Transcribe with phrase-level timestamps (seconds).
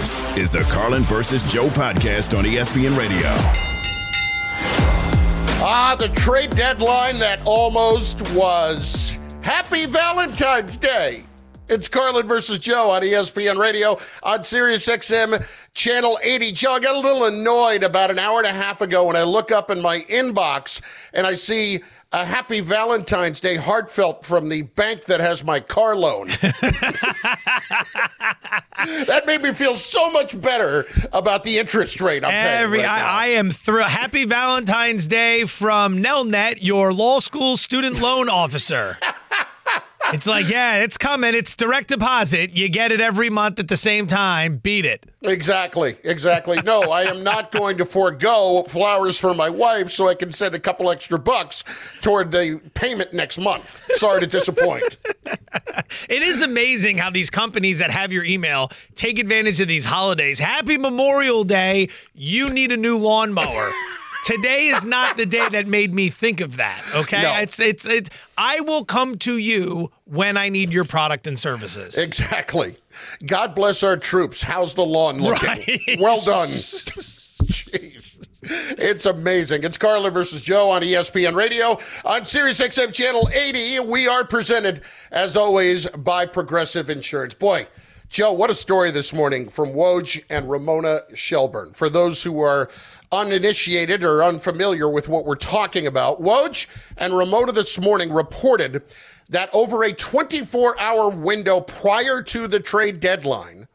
[0.00, 3.28] This is the Carlin versus Joe podcast on ESPN Radio.
[5.62, 9.18] Ah, the trade deadline that almost was.
[9.42, 11.24] Happy Valentine's Day.
[11.68, 16.52] It's Carlin versus Joe on ESPN Radio on Sirius XM Channel 80.
[16.52, 19.22] Joe, I got a little annoyed about an hour and a half ago when I
[19.24, 20.80] look up in my inbox
[21.12, 21.80] and I see
[22.12, 26.26] a happy Valentine's Day heartfelt from the bank that has my car loan.
[29.06, 32.90] that made me feel so much better about the interest rate I'm Every, paying.
[32.90, 33.90] Right I, I, am thrilled.
[33.90, 38.96] Happy Valentine's Day from Nelnet, your law school student loan officer.
[40.12, 41.34] It's like, yeah, it's coming.
[41.34, 42.56] It's direct deposit.
[42.56, 44.56] You get it every month at the same time.
[44.56, 45.06] Beat it.
[45.22, 45.96] Exactly.
[46.04, 46.60] Exactly.
[46.62, 50.54] No, I am not going to forego flowers for my wife so I can send
[50.54, 51.64] a couple extra bucks
[52.00, 53.78] toward the payment next month.
[53.90, 54.96] Sorry to disappoint.
[56.08, 60.38] it is amazing how these companies that have your email take advantage of these holidays.
[60.38, 61.88] Happy Memorial Day.
[62.14, 63.70] You need a new lawnmower.
[64.24, 66.82] Today is not the day that made me think of that.
[66.94, 67.34] Okay, No.
[67.38, 68.10] it's it's it's.
[68.36, 71.96] I will come to you when I need your product and services.
[71.96, 72.76] Exactly.
[73.26, 74.42] God bless our troops.
[74.42, 75.48] How's the lawn looking?
[75.48, 75.80] Right.
[75.98, 76.48] Well done.
[76.48, 78.18] Jeez.
[78.42, 79.64] It's amazing.
[79.64, 83.80] It's Carlin versus Joe on ESPN Radio on Sirius XM Channel 80.
[83.80, 87.34] We are presented, as always, by Progressive Insurance.
[87.34, 87.66] Boy,
[88.08, 91.72] Joe, what a story this morning from Woj and Ramona Shelburne.
[91.74, 92.70] For those who are
[93.12, 96.66] uninitiated or unfamiliar with what we're talking about, Woj
[96.96, 98.82] and Ramona this morning reported
[99.28, 103.66] that over a 24 hour window prior to the trade deadline,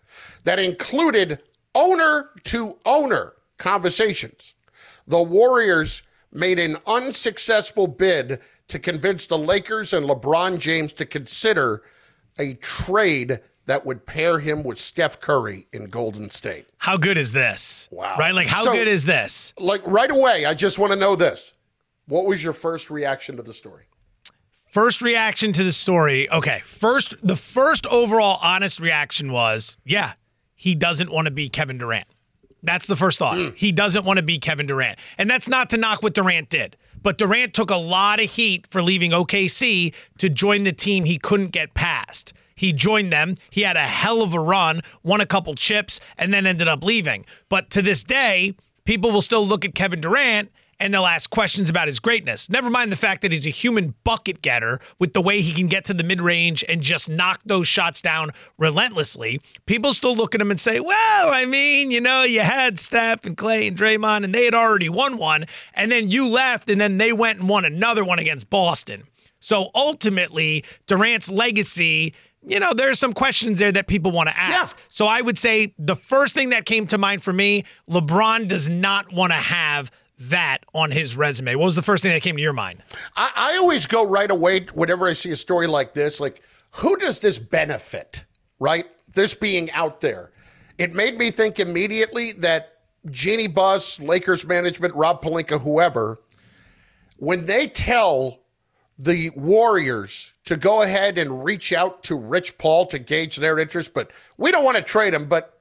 [0.44, 1.42] that included
[1.74, 4.56] owner to owner conversations,
[5.08, 11.84] the Warriors made an unsuccessful bid to convince the Lakers and LeBron James to consider
[12.40, 16.68] a trade that would pair him with Steph Curry in Golden State.
[16.78, 17.88] How good is this?
[17.92, 18.16] Wow.
[18.18, 18.34] Right?
[18.34, 19.54] Like, how So- good is this?
[19.58, 21.54] Like right away, I just want to know this.
[22.08, 23.86] What was your first reaction to the story?
[24.70, 26.30] First reaction to the story.
[26.30, 26.60] Okay.
[26.64, 30.14] First, the first overall honest reaction was, yeah,
[30.54, 32.08] he doesn't want to be Kevin Durant.
[32.62, 33.38] That's the first thought.
[33.38, 33.50] Hmm.
[33.56, 35.00] He doesn't want to be Kevin Durant.
[35.18, 36.76] And that's not to knock what Durant did.
[37.02, 41.18] But Durant took a lot of heat for leaving OKC to join the team he
[41.20, 42.34] couldn't get past.
[42.56, 43.36] He joined them.
[43.50, 46.84] He had a hell of a run, won a couple chips, and then ended up
[46.84, 47.26] leaving.
[47.50, 48.56] But to this day,
[48.86, 52.50] people will still look at Kevin Durant and they'll ask questions about his greatness.
[52.50, 55.68] Never mind the fact that he's a human bucket getter with the way he can
[55.68, 59.40] get to the mid range and just knock those shots down relentlessly.
[59.66, 63.26] People still look at him and say, well, I mean, you know, you had Steph
[63.26, 65.46] and Klay and Draymond, and they had already won one.
[65.74, 69.04] And then you left, and then they went and won another one against Boston.
[69.40, 72.14] So ultimately, Durant's legacy.
[72.48, 74.78] You know, there's some questions there that people want to ask.
[74.90, 78.70] So I would say the first thing that came to mind for me, LeBron does
[78.70, 81.56] not want to have that on his resume.
[81.56, 82.84] What was the first thing that came to your mind?
[83.18, 86.42] I, I always go right away whenever I see a story like this, like,
[86.72, 88.26] who does this benefit,
[88.60, 88.86] right?
[89.14, 90.32] This being out there.
[90.78, 92.80] It made me think immediately that
[93.10, 96.22] Jeanie Buss, Lakers management, Rob Pelinka, whoever,
[97.18, 98.42] when they tell
[99.00, 103.94] the Warriors to go ahead and reach out to Rich Paul to gauge their interest,
[103.94, 105.28] but we don't want to trade him.
[105.28, 105.60] But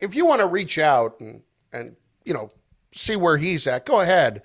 [0.00, 1.42] if you want to reach out and,
[1.72, 2.50] and you know,
[2.92, 4.42] see where he's at, go ahead.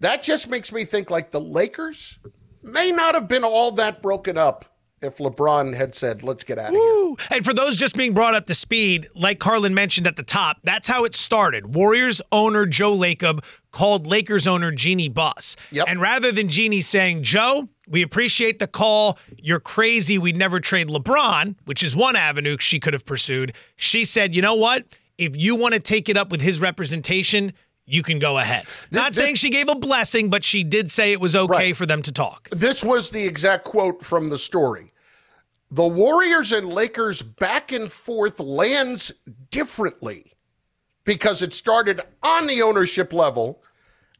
[0.00, 2.18] That just makes me think like the Lakers
[2.62, 4.64] may not have been all that broken up
[5.02, 7.14] if LeBron had said, let's get out of here.
[7.30, 10.58] And for those just being brought up to speed, like Carlin mentioned at the top,
[10.62, 11.74] that's how it started.
[11.74, 15.56] Warriors owner Joe Lacob called Lakers owner Jeanie Buss.
[15.72, 15.86] Yep.
[15.88, 19.18] And rather than Jeanie saying, Joe, we appreciate the call.
[19.36, 20.18] You're crazy.
[20.18, 23.54] We'd never trade LeBron, which is one avenue she could have pursued.
[23.76, 24.84] She said, you know what?
[25.18, 27.52] If you want to take it up with his representation,
[27.86, 28.64] you can go ahead.
[28.90, 31.76] Not this- saying she gave a blessing, but she did say it was okay Right.
[31.76, 32.48] for them to talk.
[32.50, 34.92] This was the exact quote from the story.
[35.70, 39.10] The Warriors and Lakers back and forth lands
[39.50, 40.32] differently
[41.04, 43.61] because it started on the ownership level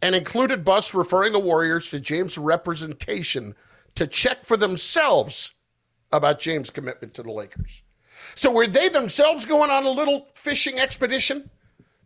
[0.03, 3.55] and included Buss referring the Warriors to James' representation
[3.95, 5.55] to check for themselves
[6.11, 7.83] about James' commitment to the Lakers.
[8.35, 11.49] So were they themselves going on a little fishing expedition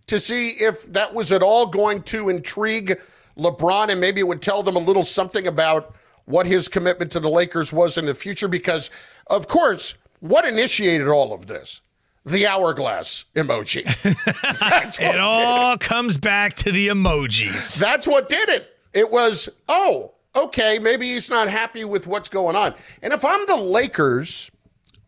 [0.06, 3.00] to see if that was at all going to intrigue
[3.36, 5.96] LeBron and maybe it would tell them a little something about
[6.26, 8.48] what his commitment to the Lakers was in the future?
[8.48, 8.90] Because,
[9.28, 11.80] of course, what initiated all of this?
[12.26, 13.86] The hourglass emoji.
[15.00, 15.80] it all it.
[15.80, 17.78] comes back to the emojis.
[17.78, 18.76] That's what did it.
[18.92, 22.74] It was, oh, okay, maybe he's not happy with what's going on.
[23.00, 24.50] And if I'm the Lakers,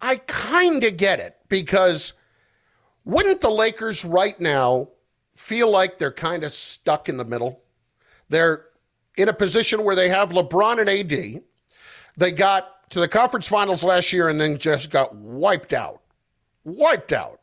[0.01, 2.15] I kind of get it because
[3.05, 4.89] wouldn't the Lakers right now
[5.35, 7.63] feel like they're kind of stuck in the middle?
[8.29, 8.67] They're
[9.17, 11.43] in a position where they have LeBron and AD.
[12.17, 16.01] They got to the conference finals last year and then just got wiped out.
[16.77, 17.41] Wiped out.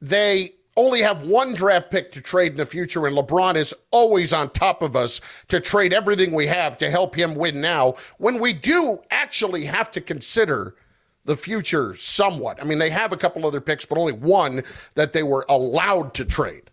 [0.00, 4.32] They only have one draft pick to trade in the future, and LeBron is always
[4.32, 8.38] on top of us to trade everything we have to help him win now when
[8.38, 10.76] we do actually have to consider
[11.24, 12.60] the future somewhat.
[12.60, 14.62] I mean, they have a couple other picks, but only one
[14.94, 16.70] that they were allowed to trade.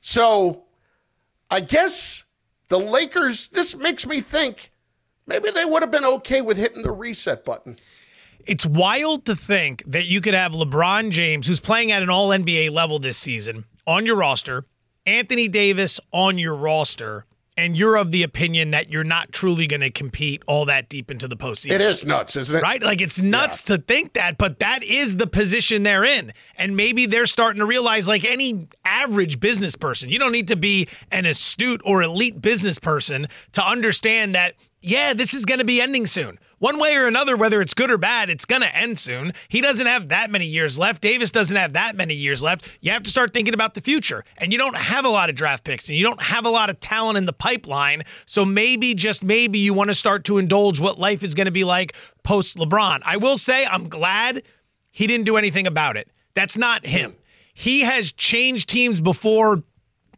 [0.00, 0.64] So
[1.50, 2.24] I guess
[2.68, 4.70] the Lakers, this makes me think
[5.26, 7.76] maybe they would have been okay with hitting the reset button.
[8.46, 12.28] It's wild to think that you could have LeBron James, who's playing at an all
[12.28, 14.64] NBA level this season, on your roster,
[15.04, 17.26] Anthony Davis on your roster,
[17.56, 21.10] and you're of the opinion that you're not truly going to compete all that deep
[21.10, 21.72] into the postseason.
[21.72, 22.62] It is nuts, isn't it?
[22.62, 22.82] Right?
[22.82, 23.76] Like it's nuts yeah.
[23.76, 26.32] to think that, but that is the position they're in.
[26.56, 30.56] And maybe they're starting to realize, like any average business person, you don't need to
[30.56, 35.64] be an astute or elite business person to understand that, yeah, this is going to
[35.64, 36.38] be ending soon.
[36.58, 39.34] One way or another, whether it's good or bad, it's going to end soon.
[39.48, 41.02] He doesn't have that many years left.
[41.02, 42.66] Davis doesn't have that many years left.
[42.80, 44.24] You have to start thinking about the future.
[44.38, 46.70] And you don't have a lot of draft picks and you don't have a lot
[46.70, 48.04] of talent in the pipeline.
[48.24, 51.50] So maybe, just maybe, you want to start to indulge what life is going to
[51.50, 53.02] be like post LeBron.
[53.04, 54.42] I will say, I'm glad
[54.90, 56.10] he didn't do anything about it.
[56.32, 57.16] That's not him.
[57.52, 59.62] He has changed teams before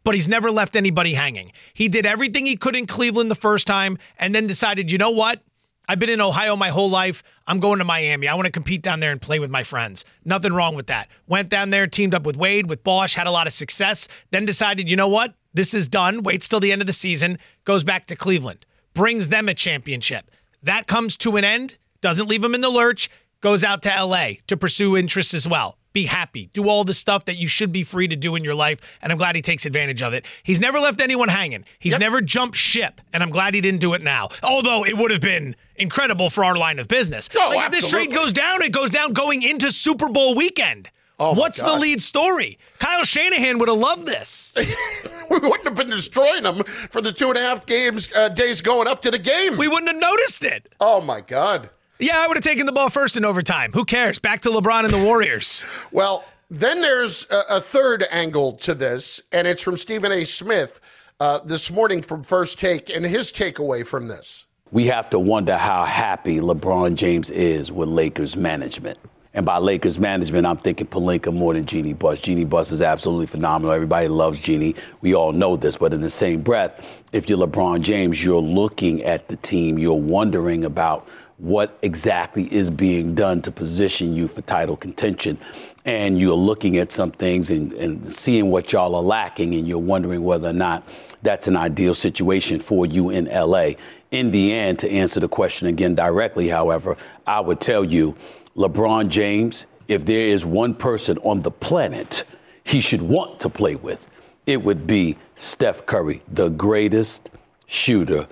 [0.05, 1.51] but he's never left anybody hanging.
[1.73, 5.11] He did everything he could in Cleveland the first time and then decided, you know
[5.11, 5.43] what?
[5.89, 7.23] I've been in Ohio my whole life.
[7.47, 8.27] I'm going to Miami.
[8.27, 10.05] I want to compete down there and play with my friends.
[10.23, 11.09] Nothing wrong with that.
[11.25, 14.07] Went down there, teamed up with Wade, with Bosh, had a lot of success.
[14.29, 15.33] Then decided, you know what?
[15.51, 16.21] This is done.
[16.21, 20.29] Waits till the end of the season, goes back to Cleveland, brings them a championship.
[20.61, 23.09] That comes to an end, doesn't leave him in the lurch,
[23.41, 27.25] goes out to LA to pursue interests as well be happy, do all the stuff
[27.25, 28.99] that you should be free to do in your life.
[29.01, 30.25] And I'm glad he takes advantage of it.
[30.43, 31.65] He's never left anyone hanging.
[31.79, 31.99] He's yep.
[31.99, 34.29] never jumped ship, and I'm glad he didn't do it now.
[34.43, 37.29] Although it would have been incredible for our line of business.
[37.35, 40.89] Oh, like if this trade goes down, it goes down going into Super Bowl weekend.
[41.19, 42.57] Oh What's the lead story?
[42.79, 44.53] Kyle Shanahan would have loved this.
[45.29, 48.61] we wouldn't have been destroying them for the two and a half games uh, days
[48.61, 49.57] going up to the game.
[49.57, 50.73] We wouldn't have noticed it.
[50.79, 51.69] Oh my God.
[52.01, 53.73] Yeah, I would have taken the ball first in overtime.
[53.73, 54.19] Who cares?
[54.19, 55.65] Back to LeBron and the Warriors.
[55.91, 60.23] well, then there's a, a, third angle to this, and it's from Stephen A.
[60.23, 60.79] Smith
[61.19, 64.45] uh, this morning from First Take, and his takeaway from this.
[64.71, 68.97] We have to wonder how happy LeBron James is with Lakers management.
[69.33, 72.21] And by Lakers management, I'm thinking Pelinka more than Jeanie Buss.
[72.21, 73.73] Jeanie Buss is absolutely phenomenal.
[73.73, 74.73] Everybody loves Jeanie.
[75.01, 75.75] We all know this.
[75.75, 79.99] But in the same breath, if you're LeBron James, you're looking at the team, you're
[79.99, 81.07] wondering about
[81.39, 85.37] what exactly is being done to position you for title contention.
[85.85, 89.79] And you're looking at some things and, and seeing what y'all are lacking, and you're
[89.79, 90.87] wondering whether or not
[91.23, 93.71] that's an ideal situation for you in LA.
[94.11, 98.15] In the end, to answer the question again directly, however, I would tell you
[98.55, 102.25] LeBron James, if there is one person on the planet
[102.63, 104.09] he should want to play with,
[104.45, 107.31] it would be Steph Curry, the greatest
[107.67, 108.27] shooter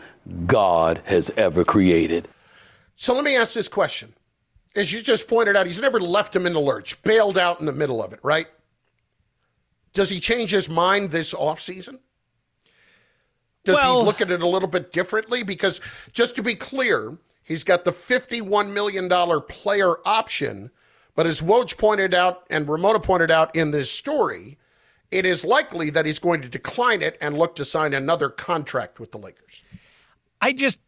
[0.46, 2.28] God has ever created.
[2.98, 4.12] So let me ask this question.
[4.76, 7.68] As you just pointed out, he's never left him in the lurch, bailed out in
[7.68, 8.48] the middle of it, right?
[9.94, 12.00] Does he change his mind this offseason?
[13.64, 15.44] Does well, he look at it a little bit differently?
[15.44, 15.80] Because
[16.12, 19.08] just to be clear, he's got the $51 million
[19.48, 20.72] player option.
[21.16, 24.58] But as Woj pointed out and Ramona pointed out in this story,
[25.12, 29.00] it is likely that he's going to decline it and look to sign another contract
[29.00, 29.64] with the Lakers.
[30.42, 30.82] I just,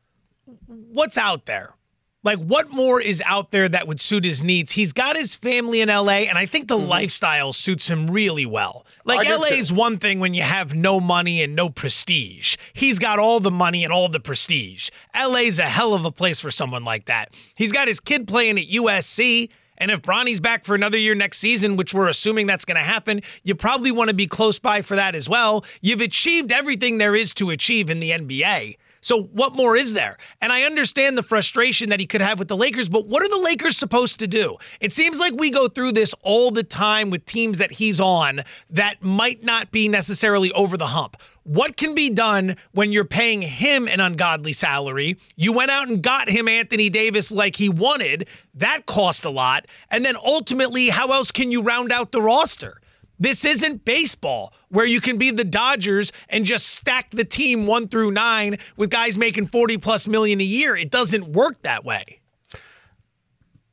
[0.66, 1.76] what's out there?
[2.22, 4.74] Like, what more is out there that would suit his needs?
[4.74, 6.90] He's got his family in LA, and I think the mm-hmm.
[6.90, 8.86] lifestyle suits him really well.
[9.06, 12.58] Like, LA is one thing when you have no money and no prestige.
[12.74, 14.90] He's got all the money and all the prestige.
[15.16, 17.34] LA's a hell of a place for someone like that.
[17.56, 19.50] He's got his kid playing at USC.
[19.78, 22.84] And if Bronny's back for another year next season, which we're assuming that's going to
[22.84, 25.64] happen, you probably want to be close by for that as well.
[25.80, 28.76] You've achieved everything there is to achieve in the NBA.
[29.02, 30.18] So what more is there?
[30.42, 33.30] And I understand the frustration that he could have with the Lakers, but what are
[33.30, 34.58] the Lakers supposed to do?
[34.82, 38.42] It seems like we go through this all the time with teams that he's on
[38.70, 41.18] that might not be necessarily over the hump.
[41.44, 45.18] What can be done when you're paying him an ungodly salary?
[45.36, 48.28] You went out and got him Anthony Davis like he wanted.
[48.54, 49.66] That cost a lot.
[49.90, 52.80] And then ultimately, how else can you round out the roster?
[53.20, 57.88] This isn't baseball where you can be the Dodgers and just stack the team one
[57.88, 60.76] through nine with guys making 40 plus million a year.
[60.76, 62.20] It doesn't work that way.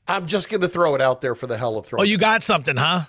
[0.09, 2.01] I'm just going to throw it out there for the hell of throwing.
[2.01, 3.03] Oh, you got something, huh?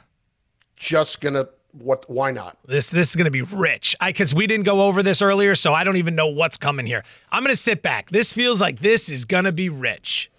[0.75, 2.57] Just going to what why not?
[2.65, 3.95] This this is going to be rich.
[3.99, 6.85] I cuz we didn't go over this earlier, so I don't even know what's coming
[6.85, 7.03] here.
[7.31, 8.09] I'm going to sit back.
[8.09, 10.31] This feels like this is going to be rich.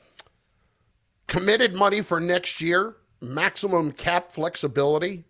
[1.28, 5.25] Committed money for next year, maximum cap flexibility.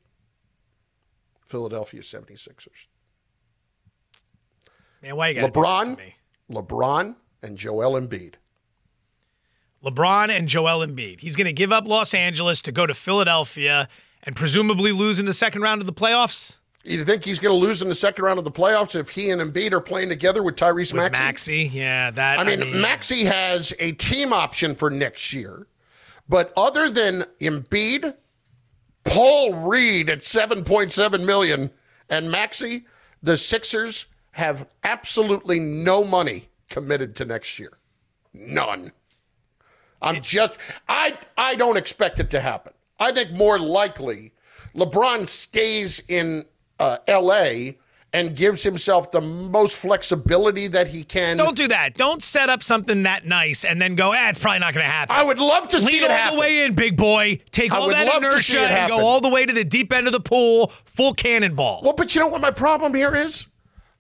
[1.49, 2.87] Philadelphia 76ers.
[5.03, 5.99] Man, why you got LeBron,
[6.51, 8.35] LeBron and Joel Embiid.
[9.85, 11.21] LeBron and Joel Embiid.
[11.21, 13.89] He's going to give up Los Angeles to go to Philadelphia
[14.25, 16.59] and presumably lose in the second round of the playoffs.
[16.85, 19.31] You think he's going to lose in the second round of the playoffs if he
[19.31, 21.23] and Embiid are playing together with Tyrese with Maxey?
[21.65, 22.39] Maxey, yeah, that.
[22.39, 25.67] I mean, I mean, Maxey has a team option for next year,
[26.29, 28.15] but other than Embiid,
[29.05, 31.71] Paul Reed at seven point seven million,
[32.09, 32.85] and Maxey,
[33.23, 37.79] the Sixers have absolutely no money committed to next year,
[38.33, 38.93] none.
[40.01, 42.73] I'm just, I, I don't expect it to happen.
[43.01, 44.33] I think more likely
[44.75, 46.45] LeBron stays in
[46.79, 47.73] uh, LA
[48.13, 51.37] and gives himself the most flexibility that he can.
[51.37, 51.95] Don't do that.
[51.95, 54.91] Don't set up something that nice and then go, ah, it's probably not going to
[54.91, 55.15] happen.
[55.15, 56.37] I would love to see it all happen.
[56.37, 57.41] the way in, big boy.
[57.51, 60.21] Take all that inertia and go all the way to the deep end of the
[60.21, 61.83] pool, full cannonball.
[61.83, 63.49] Well, but you know what my problem here is?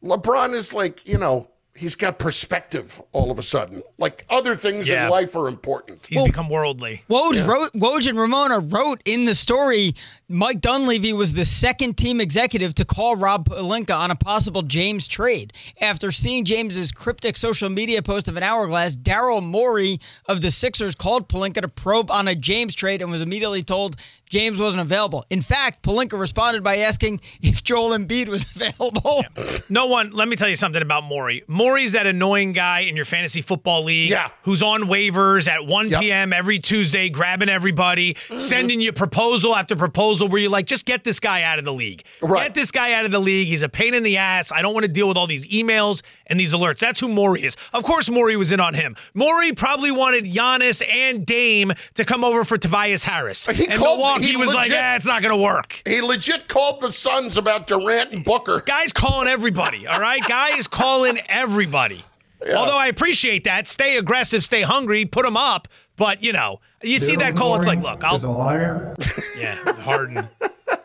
[0.02, 3.82] LeBron is like, you know, he's got perspective all of a sudden.
[3.98, 5.04] Like other things yeah.
[5.04, 6.06] in life are important.
[6.06, 7.04] He's well, become worldly.
[7.08, 7.46] Woj, yeah.
[7.46, 9.94] wrote, Woj and Ramona wrote in the story
[10.28, 15.08] Mike Dunleavy was the second team executive to call Rob Pelinka on a possible James
[15.08, 15.52] trade.
[15.80, 20.94] After seeing James's cryptic social media post of an hourglass, Daryl Morey of the Sixers
[20.94, 23.96] called Pelinka to probe on a James trade and was immediately told
[24.28, 25.24] James wasn't available.
[25.30, 29.22] In fact, Pelinka responded by asking if Joel Embiid was available.
[29.36, 29.58] Yeah.
[29.68, 31.44] No one, let me tell you something about Morey.
[31.48, 34.30] Morey's that annoying guy in your fantasy football league yeah.
[34.42, 36.00] who's on waivers at 1 yep.
[36.00, 36.32] p.m.
[36.32, 38.38] every Tuesday, grabbing everybody, mm-hmm.
[38.38, 41.72] sending you proposal after proposal where you're like, just get this guy out of the
[41.72, 42.04] league.
[42.22, 42.44] Right.
[42.44, 43.48] Get this guy out of the league.
[43.48, 44.52] He's a pain in the ass.
[44.52, 46.78] I don't want to deal with all these emails and these alerts.
[46.78, 47.56] That's who Morey is.
[47.72, 48.96] Of course, Morey was in on him.
[49.14, 53.46] Morey probably wanted Giannis and Dame to come over for Tobias Harris.
[53.46, 55.82] He and called, Milwaukee he was legit, like, yeah, it's not going to work.
[55.86, 58.62] He legit called the Suns about Durant and Booker.
[58.66, 60.22] Guy's calling everybody, all right?
[60.26, 62.04] Guy is calling everybody.
[62.44, 62.56] Yeah.
[62.56, 63.66] Although I appreciate that.
[63.66, 65.68] Stay aggressive, stay hungry, put them up.
[65.96, 68.24] But, you know, you see that call, it's like, look, I'll.
[68.24, 68.94] a liar.
[69.36, 70.28] Yeah, Harden.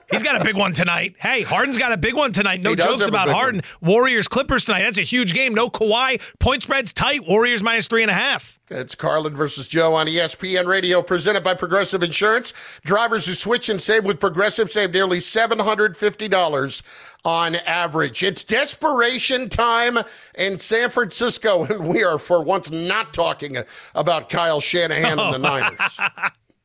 [0.09, 1.15] He's got a big one tonight.
[1.19, 2.61] Hey, Harden's got a big one tonight.
[2.61, 3.61] No jokes about Harden.
[3.79, 3.91] One.
[3.91, 4.81] Warriors Clippers tonight.
[4.81, 5.53] That's a huge game.
[5.53, 6.21] No Kawhi.
[6.39, 7.27] Point spread's tight.
[7.27, 8.52] Warriors minus three and a half.
[8.69, 12.53] It's Carlin versus Joe on ESPN Radio, presented by Progressive Insurance.
[12.85, 16.83] Drivers who switch and save with Progressive save nearly $750
[17.25, 18.23] on average.
[18.23, 19.99] It's desperation time
[20.35, 23.57] in San Francisco, and we are for once not talking
[23.95, 25.99] about Kyle Shanahan and the Niners.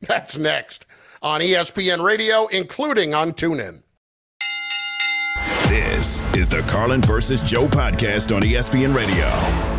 [0.01, 0.85] That's next
[1.21, 3.83] on ESPN Radio, including on TuneIn.
[5.67, 9.78] This is the Carlin versus Joe podcast on ESPN Radio.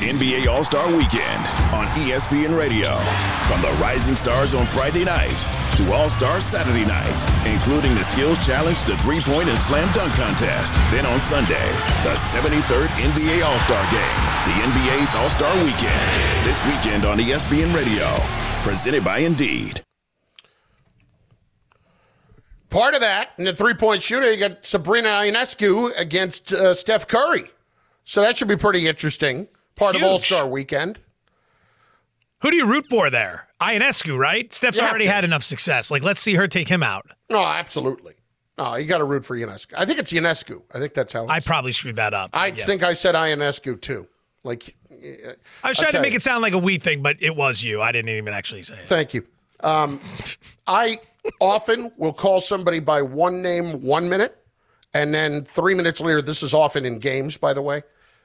[0.00, 2.96] NBA All Star Weekend on ESPN Radio.
[3.46, 8.38] From the Rising Stars on Friday night to All Star Saturday night, including the Skills
[8.44, 10.74] Challenge to three point and slam dunk contest.
[10.90, 11.68] Then on Sunday,
[12.02, 14.16] the 73rd NBA All Star Game,
[14.48, 16.00] the NBA's All Star Weekend.
[16.44, 18.08] This weekend on ESPN Radio.
[18.62, 19.82] Presented by Indeed.
[22.70, 27.06] Part of that in the three point shooter, you got Sabrina Ionescu against uh, Steph
[27.06, 27.50] Curry.
[28.04, 29.46] So that should be pretty interesting.
[29.80, 30.04] Part Huge.
[30.04, 30.98] of All Star Weekend.
[32.42, 33.48] Who do you root for there?
[33.60, 34.52] Ionescu, right?
[34.52, 35.90] Steph's You already had enough success.
[35.90, 37.10] Like, let's see her take him out.
[37.30, 38.14] No, absolutely.
[38.58, 39.72] No, you got to root for Ionescu.
[39.76, 40.62] I think it's Ionescu.
[40.74, 42.30] I think that's how it's I probably screwed that up.
[42.34, 42.54] I Yeah.
[42.56, 44.06] think I said Ionescu too.
[44.44, 45.32] Like, uh,
[45.64, 46.16] I was trying to make you.
[46.16, 47.80] it sound like a we thing, but it was you.
[47.82, 48.86] I didn't even actually say it.
[48.86, 49.26] Thank you.
[49.60, 50.00] Um,
[50.66, 50.98] I
[51.40, 54.38] often will call somebody by one name one minute,
[54.94, 57.82] and then three minutes later, this is often in games, by the way.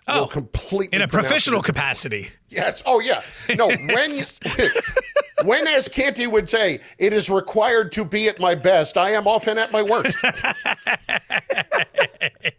[0.08, 1.66] Will Oh, completely In a professional it.
[1.66, 2.30] capacity.
[2.50, 2.84] Yes.
[2.86, 3.22] Oh, yeah.
[3.56, 4.10] No, when,
[5.44, 9.28] when, as Canty would say, it is required to be at my best, I am
[9.28, 10.18] often at my worst.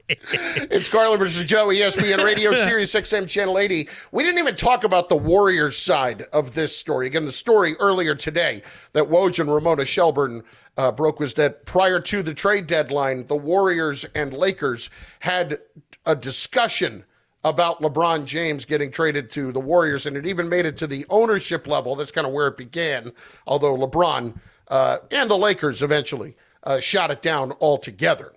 [0.09, 3.89] it's Carlin versus Joe, ESPN Radio, Sirius XM Channel 80.
[4.13, 7.07] We didn't even talk about the Warriors side of this story.
[7.07, 8.63] Again, the story earlier today
[8.93, 10.43] that Woj and Ramona Shelburne
[10.77, 15.61] uh, broke was that prior to the trade deadline, the Warriors and Lakers had
[16.05, 17.05] a discussion
[17.47, 21.07] about LeBron James getting traded to the Warriors, and it even made it to the
[21.11, 21.95] ownership level.
[21.95, 23.13] That's kind of where it began,
[23.47, 28.33] although LeBron uh, and the Lakers eventually uh, shot it down altogether.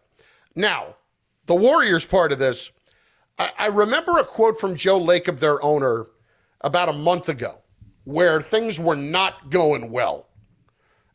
[0.56, 0.96] Now,
[1.48, 2.72] the Warriors part of this,
[3.40, 6.06] I, I remember a quote from Joe Lacob, their owner,
[6.62, 7.58] about a month ago,
[8.04, 10.28] where things were not going well.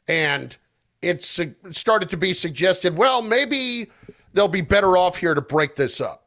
[0.09, 0.57] And
[1.00, 3.88] it su- started to be suggested, well, maybe
[4.33, 6.23] they'll be better off here to break this up.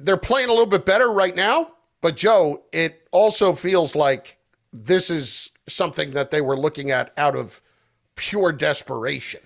[0.00, 4.38] They're playing a little bit better right now, but Joe, it also feels like
[4.72, 7.60] this is something that they were looking at out of
[8.14, 9.40] pure desperation.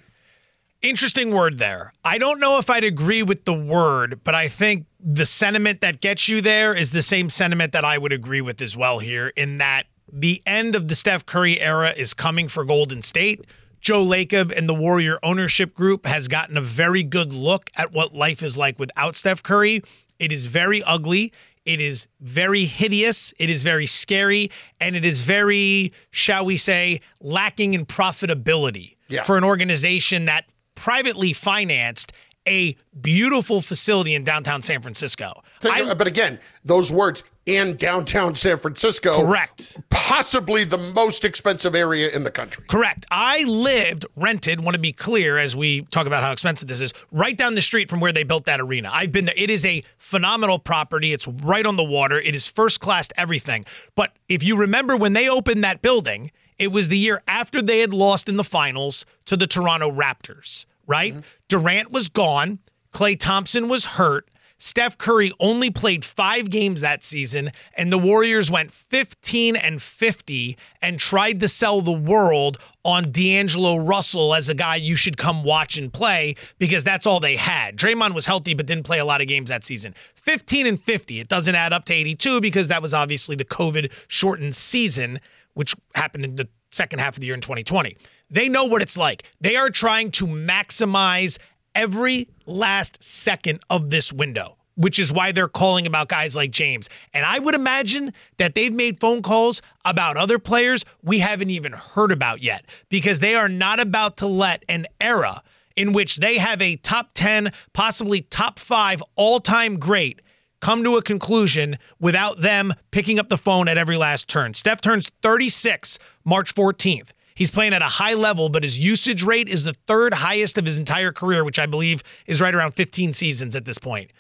[0.83, 1.95] Interesting word there.
[2.05, 6.01] I don't know if I'd agree with the word, but I think the sentiment that
[6.01, 9.33] gets you there is the same sentiment that I would agree with as well here,
[9.37, 13.47] in that the end of the Steph Curry era is coming for Golden State.
[13.81, 18.13] Joe Lacob and the Warrior ownership group has gotten a very good look at what
[18.13, 19.83] life is like without Steph Curry.
[20.23, 21.33] It is very ugly.
[21.65, 23.35] It is very hideous.
[23.41, 24.53] It is very scary.
[24.81, 29.25] And it is very, shall we say, lacking in profitability Yeah.
[29.25, 30.45] for an organization that
[30.77, 32.13] privately financed
[32.47, 35.43] a beautiful facility in downtown San Francisco.
[35.61, 39.81] Think- I- but again, those words in downtown San Francisco, Correct.
[39.91, 42.65] Possibly the most expensive area in the country.
[42.69, 43.05] Correct.
[43.11, 46.93] I lived, rented, want to be clear as we talk about how expensive this is,
[47.11, 48.91] right down the street from where they built that arena.
[48.93, 49.35] I've been there.
[49.37, 51.13] It is a phenomenal property.
[51.13, 52.21] It's right on the water.
[52.21, 53.65] It is first class everything.
[53.95, 57.81] But if you remember when they opened that building, it was the year after they
[57.81, 61.13] had lost in the finals to the Toronto Raptors, right?
[61.13, 61.23] Mm-hmm.
[61.49, 62.61] Durant was gone.
[62.93, 64.29] Klay Thompson was hurt.
[64.63, 70.57] Steph Curry only played five games that season, and the Warriors went 15 and 50
[70.81, 75.43] and tried to sell the world on D'Angelo Russell as a guy you should come
[75.43, 77.77] watch and play because that's all they had.
[77.77, 79.95] Draymond was healthy but didn't play a lot of games that season.
[80.15, 81.19] 15 and 50.
[81.19, 85.19] It doesn't add up to 82 because that was obviously the COVID shortened season,
[85.55, 87.97] which happened in the second half of the year in 2020.
[88.31, 89.25] They know what it's like.
[89.41, 91.39] They are trying to maximize
[91.75, 96.89] every last second of this window, which is why they're calling about guys like James.
[97.13, 101.73] And I would imagine that they've made phone calls about other players we haven't even
[101.73, 105.43] heard about yet because they are not about to let an era
[105.77, 110.21] in which they have a top 10, possibly top five all time great
[110.61, 114.55] come to a conclusion without them picking up the phone at every last turn.
[114.55, 117.11] Steph turns 36 March 14th.
[117.35, 120.67] He's playing at a high level, but his usage rate is the third highest of
[120.67, 124.13] his entire career, which I believe is right around 15 seasons at this point.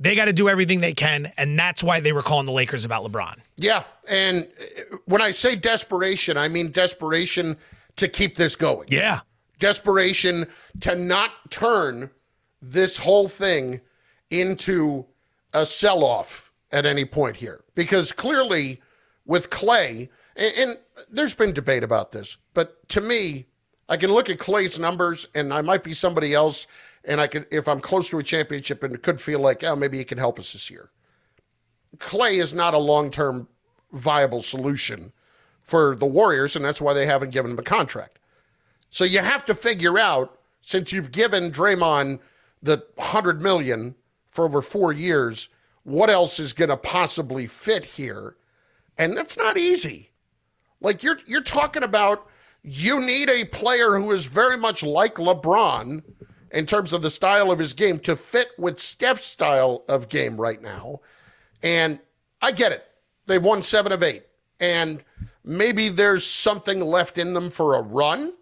[0.00, 2.84] They got to do everything they can, and that's why they were calling the Lakers
[2.84, 3.36] about LeBron.
[3.56, 7.56] Yeah, and uh, when I say desperation, I mean desperation
[7.96, 8.88] to keep this going.
[8.90, 9.20] Yeah.
[9.60, 10.46] Desperation
[10.80, 12.10] to not turn
[12.60, 13.80] this whole thing
[14.30, 15.06] into
[15.52, 17.62] a sell off at any point here.
[17.74, 18.80] Because clearly,
[19.26, 20.78] with Klay, and, and,
[21.10, 23.46] there's been debate about this, but to me,
[23.88, 26.66] I can look at Klay's numbers, and I might be somebody else,
[27.04, 29.76] and I could, if I'm close to a championship, and it could feel like, oh,
[29.76, 30.90] maybe he can help us this year.
[31.98, 33.48] Klay is not a long term
[33.92, 35.12] viable solution
[35.62, 38.18] for the Warriors, and that's why they haven't given him a contract.
[38.90, 42.20] So you have to figure out, since you've given Draymond
[42.62, 43.94] the hundred million
[44.30, 45.48] for over four years,
[45.82, 48.36] what else is going to possibly fit here?
[48.96, 50.10] And that's not easy.
[50.84, 52.28] Like you're you're talking about
[52.62, 56.02] you need a player who is very much like LeBron
[56.52, 60.36] in terms of the style of his game to fit with Steph's style of game
[60.40, 61.00] right now.
[61.62, 61.98] And
[62.40, 62.84] I get it.
[63.26, 64.24] They won seven of eight.
[64.60, 65.02] And
[65.42, 68.34] maybe there's something left in them for a run.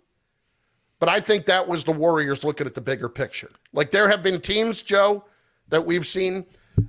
[0.99, 3.51] But I think that was the Warriors looking at the bigger picture.
[3.73, 5.25] Like there have been teams, Joe,
[5.69, 6.45] that we've seen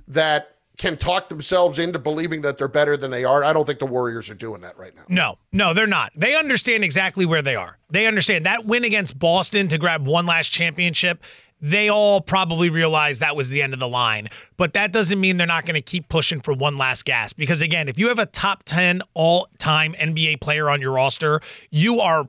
[0.08, 3.44] that can talk themselves into believing that they're better than they are.
[3.44, 5.02] I don't think the Warriors are doing that right now.
[5.08, 6.12] No, no, they're not.
[6.16, 7.78] They understand exactly where they are.
[7.90, 11.22] They understand that win against Boston to grab one last championship.
[11.60, 14.28] They all probably realize that was the end of the line.
[14.56, 17.32] But that doesn't mean they're not going to keep pushing for one last gas.
[17.32, 21.40] Because again, if you have a top 10 all time NBA player on your roster,
[21.70, 22.28] you are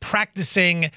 [0.00, 0.90] practicing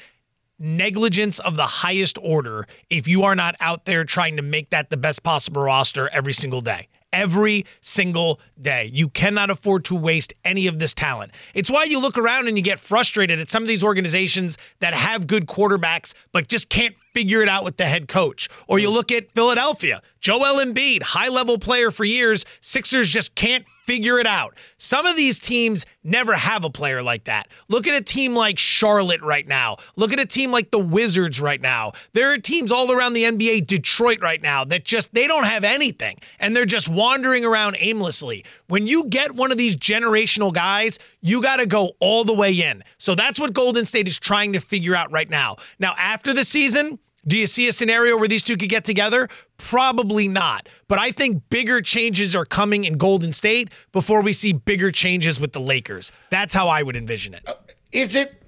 [0.59, 4.89] negligence of the highest order if you are not out there trying to make that
[4.89, 6.87] the best possible roster every single day.
[7.11, 8.91] Every single day.
[8.93, 11.31] You cannot afford to waste any of this talent.
[11.55, 14.93] It's why you look around and you get frustrated at some of these organizations that
[14.93, 18.49] have good quarterbacks but just can't figure it out with the head coach.
[18.67, 22.45] Or you look at Philadelphia, Joel Embiid, high level player for years.
[22.61, 24.57] Sixers just can't figure it out.
[24.77, 27.47] Some of these teams never have a player like that.
[27.69, 29.77] Look at a team like Charlotte right now.
[29.95, 31.93] Look at a team like the Wizards right now.
[32.13, 35.63] There are teams all around the NBA, Detroit right now, that just they don't have
[35.63, 38.45] anything and they're just wandering around aimlessly.
[38.67, 42.53] When you get one of these generational guys, you got to go all the way
[42.53, 42.83] in.
[42.97, 45.57] So that's what Golden State is trying to figure out right now.
[45.79, 49.29] Now, after the season, do you see a scenario where these two could get together?
[49.57, 50.67] Probably not.
[50.87, 55.39] But I think bigger changes are coming in Golden State before we see bigger changes
[55.39, 56.11] with the Lakers.
[56.31, 57.43] That's how I would envision it.
[57.47, 57.53] Uh,
[57.91, 58.43] is it,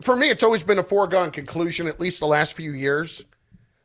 [0.00, 3.24] for me, it's always been a foregone conclusion, at least the last few years,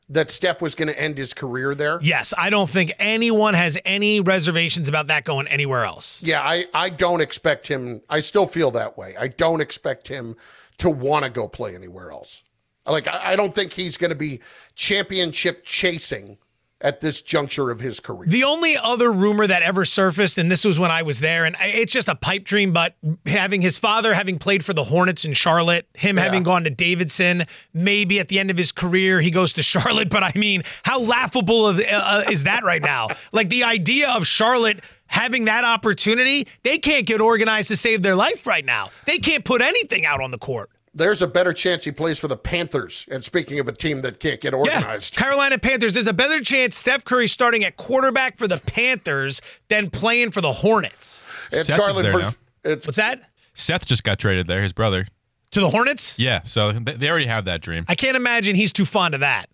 [0.09, 1.99] that Steph was going to end his career there?
[2.01, 6.21] Yes, I don't think anyone has any reservations about that going anywhere else.
[6.23, 9.15] Yeah, I, I don't expect him, I still feel that way.
[9.19, 10.35] I don't expect him
[10.77, 12.43] to want to go play anywhere else.
[12.87, 14.41] Like, I don't think he's going to be
[14.75, 16.37] championship chasing
[16.81, 18.27] at this juncture of his career.
[18.27, 21.55] The only other rumor that ever surfaced, and this was when I was there, and
[21.59, 22.95] it's just a pipe dream, but
[23.25, 26.23] having his father having played for the Hornets in Charlotte, him yeah.
[26.23, 30.09] having gone to Davidson, maybe at the end of his career he goes to Charlotte.
[30.15, 33.09] But I mean, how laughable uh, is that right now?
[33.33, 38.15] Like the idea of Charlotte having that opportunity, they can't get organized to save their
[38.15, 38.91] life right now.
[39.05, 42.29] They can't put anything out on the court there's a better chance he plays for
[42.29, 43.05] the Panthers.
[43.11, 45.93] And speaking of a team that can't get organized, yeah, Carolina Panthers.
[45.93, 50.39] There's a better chance Steph Curry starting at quarterback for the Panthers than playing for
[50.41, 51.25] the Hornets.
[51.51, 52.05] It's Seth Garland.
[52.05, 52.31] there now.
[52.63, 53.29] It's, What's that?
[53.53, 54.61] Seth just got traded there.
[54.61, 55.07] His brother
[55.51, 56.17] to the Hornets.
[56.17, 57.85] Yeah, so they already have that dream.
[57.87, 59.47] I can't imagine he's too fond of that.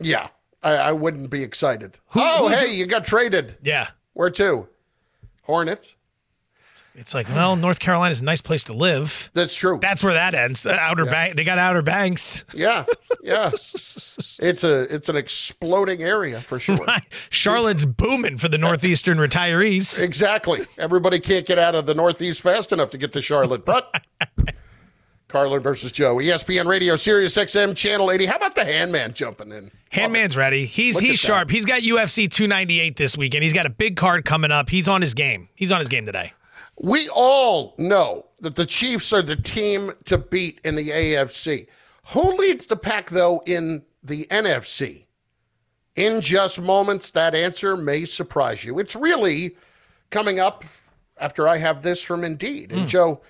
[0.00, 0.28] Yeah,
[0.62, 1.98] I, I wouldn't be excited.
[2.08, 3.56] Who, oh, hey, you got traded.
[3.62, 4.68] Yeah, where to?
[5.42, 5.96] Hornets.
[6.98, 9.30] It's like, well, North Carolina is a nice place to live.
[9.34, 9.78] That's true.
[9.80, 10.62] That's where that ends.
[10.62, 11.10] The outer yeah.
[11.10, 11.36] bank.
[11.36, 12.44] They got Outer Banks.
[12.54, 12.86] Yeah,
[13.22, 13.50] yeah.
[13.52, 16.76] it's a it's an exploding area for sure.
[16.76, 17.04] Right.
[17.30, 20.02] Charlotte's booming for the northeastern retirees.
[20.02, 20.62] Exactly.
[20.78, 24.02] Everybody can't get out of the Northeast fast enough to get to Charlotte, but.
[25.28, 28.26] Carlin versus Joe, ESPN Radio, Sirius XM, Channel 80.
[28.26, 29.72] How about the Handman jumping in?
[29.92, 30.66] Handman's ready.
[30.66, 31.48] He's Look he's sharp.
[31.48, 31.54] That.
[31.54, 33.42] He's got UFC 298 this weekend.
[33.42, 34.70] He's got a big card coming up.
[34.70, 35.48] He's on his game.
[35.56, 36.32] He's on his game today.
[36.78, 41.66] We all know that the Chiefs are the team to beat in the AFC.
[42.08, 45.06] Who leads the pack, though, in the NFC?
[45.96, 48.78] In just moments, that answer may surprise you.
[48.78, 49.56] It's really
[50.10, 50.64] coming up
[51.18, 52.72] after I have this from Indeed.
[52.72, 52.88] And, mm.
[52.88, 53.22] Joe,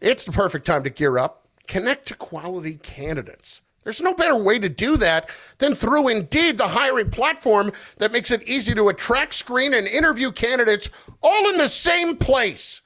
[0.00, 1.46] it's the perfect time to gear up.
[1.66, 3.60] Connect to quality candidates.
[3.88, 8.30] There's no better way to do that than through Indeed, the hiring platform that makes
[8.30, 10.90] it easy to attract, screen, and interview candidates
[11.22, 12.82] all in the same place.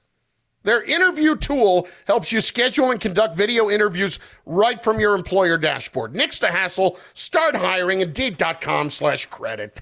[0.63, 6.15] Their interview tool helps you schedule and conduct video interviews right from your employer dashboard.
[6.15, 9.81] Next to hassle, start hiring Indeed.com slash credit.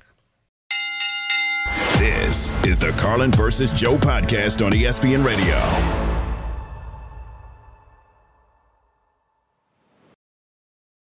[1.99, 6.10] This is the Carlin versus Joe podcast on ESPN Radio.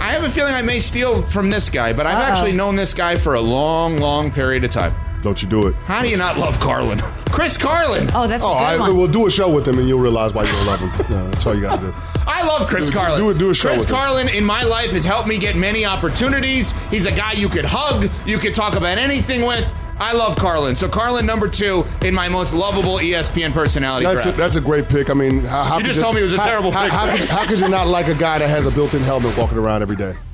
[0.00, 2.94] I have a feeling I may steal from this guy, but I've actually known this
[2.94, 4.94] guy for a long, long period of time.
[5.22, 5.74] Don't you do it.
[5.84, 6.98] How do you not love Carlin?
[7.30, 8.08] Chris Carlin.
[8.14, 8.96] Oh, that's Oh, a good I, one.
[8.96, 10.90] we'll do a show with him and you'll realize why you don't love him.
[11.10, 11.94] No, that's all you got to do.
[12.26, 13.20] I love Chris Do- Carlin.
[13.20, 13.94] do a- do a show Chris with him.
[13.96, 16.72] Carlin in my life has helped me get many opportunities.
[16.90, 19.66] He's a guy you could hug, you could talk about anything with.
[20.00, 20.74] I love Carlin.
[20.74, 24.88] So Carlin number two in my most lovable ESPN personality That's a, that's a great
[24.88, 25.10] pick.
[25.10, 26.84] I mean, how, how You could just told me it was a how- terrible how,
[26.84, 26.92] pick.
[26.92, 29.58] How, could, how could you not like a guy that has a built-in helmet walking
[29.58, 30.14] around every day?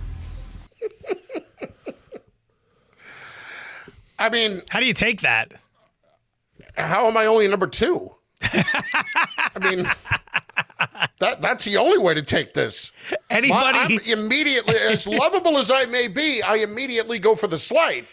[4.19, 5.53] I mean, How do you take that?
[6.77, 8.11] how am I only number two?
[8.43, 9.85] I mean,
[11.19, 12.93] that that's the only way to take this.
[13.31, 18.05] Anybody I'm immediately, as lovable as I may be, I immediately go for the slight.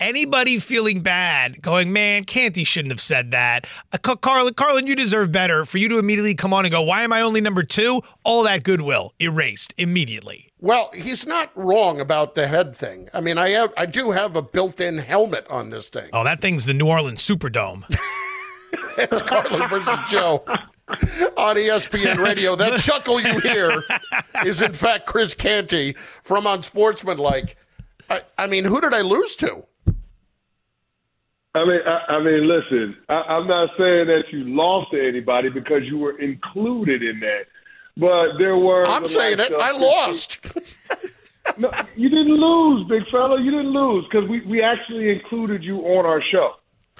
[0.00, 3.66] Anybody feeling bad, going, man, Canty shouldn't have said that.
[3.92, 5.64] Uh, Ca- Carlin, Carlin, you deserve better.
[5.64, 8.00] For you to immediately come on and go, why am I only number two?
[8.24, 10.48] All that goodwill erased immediately.
[10.60, 13.08] Well, he's not wrong about the head thing.
[13.14, 16.10] I mean, I have, I do have a built-in helmet on this thing.
[16.12, 17.84] Oh, that thing's the New Orleans Superdome.
[18.98, 22.56] It's Carlin versus Joe on ESPN Radio.
[22.56, 23.82] That chuckle you hear
[24.44, 25.92] is, in fact, Chris Canty
[26.24, 27.56] from Unsportsmanlike.
[28.10, 29.64] I, I mean, who did I lose to?
[31.58, 32.96] I mean, I, I mean, listen.
[33.08, 37.46] I, I'm not saying that you lost to anybody because you were included in that,
[37.96, 38.86] but there were.
[38.86, 39.52] I'm the saying it.
[39.52, 40.38] I lost.
[41.56, 43.40] No, you didn't lose, big fella.
[43.40, 46.52] You didn't lose because we, we actually included you on our show.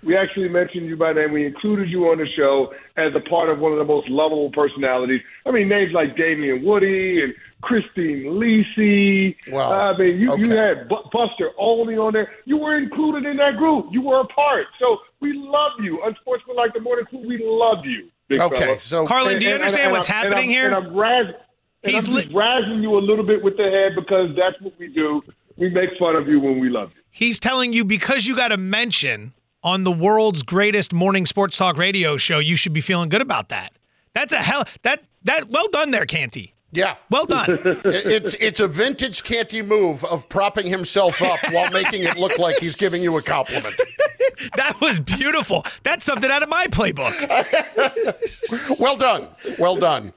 [0.04, 1.32] We actually mentioned you by name.
[1.32, 4.50] We included you on the show as a part of one of the most lovable
[4.52, 5.20] personalities.
[5.44, 9.34] I mean, names like Damien Woody and Christine Lisi.
[9.50, 9.92] Wow.
[9.92, 10.56] I mean, you, you Okay.
[10.56, 12.30] had Bu- Buster Olney on there.
[12.44, 13.86] You were included in that group.
[13.90, 14.66] You were a part.
[14.78, 16.00] So we love you.
[16.04, 18.80] Unsportsmanlike the morning crew, we love you, big Okay, fella.
[18.80, 20.66] so Carlin, do you understand what's I'm- happening I'm- here?
[20.66, 21.34] And I'm, razz-
[21.82, 24.78] and He's I'm just razzing you a little bit with the head because that's what
[24.78, 25.22] we do.
[25.56, 27.02] We make fun of you when we love you.
[27.10, 31.76] He's telling you because you got a mention on the world's greatest morning sports talk
[31.76, 33.72] radio show, you should be feeling good about that.
[34.14, 36.54] That's a hell that that well done there, Canty.
[36.72, 36.96] Yeah.
[37.10, 37.80] Well done.
[37.84, 42.58] It's it's a vintage Canty move of propping himself up while making it look like
[42.58, 43.74] he's giving you a compliment.
[44.56, 45.64] that was beautiful.
[45.82, 47.14] That's something out of my playbook.
[48.78, 49.28] Well done.
[49.58, 50.12] Well done.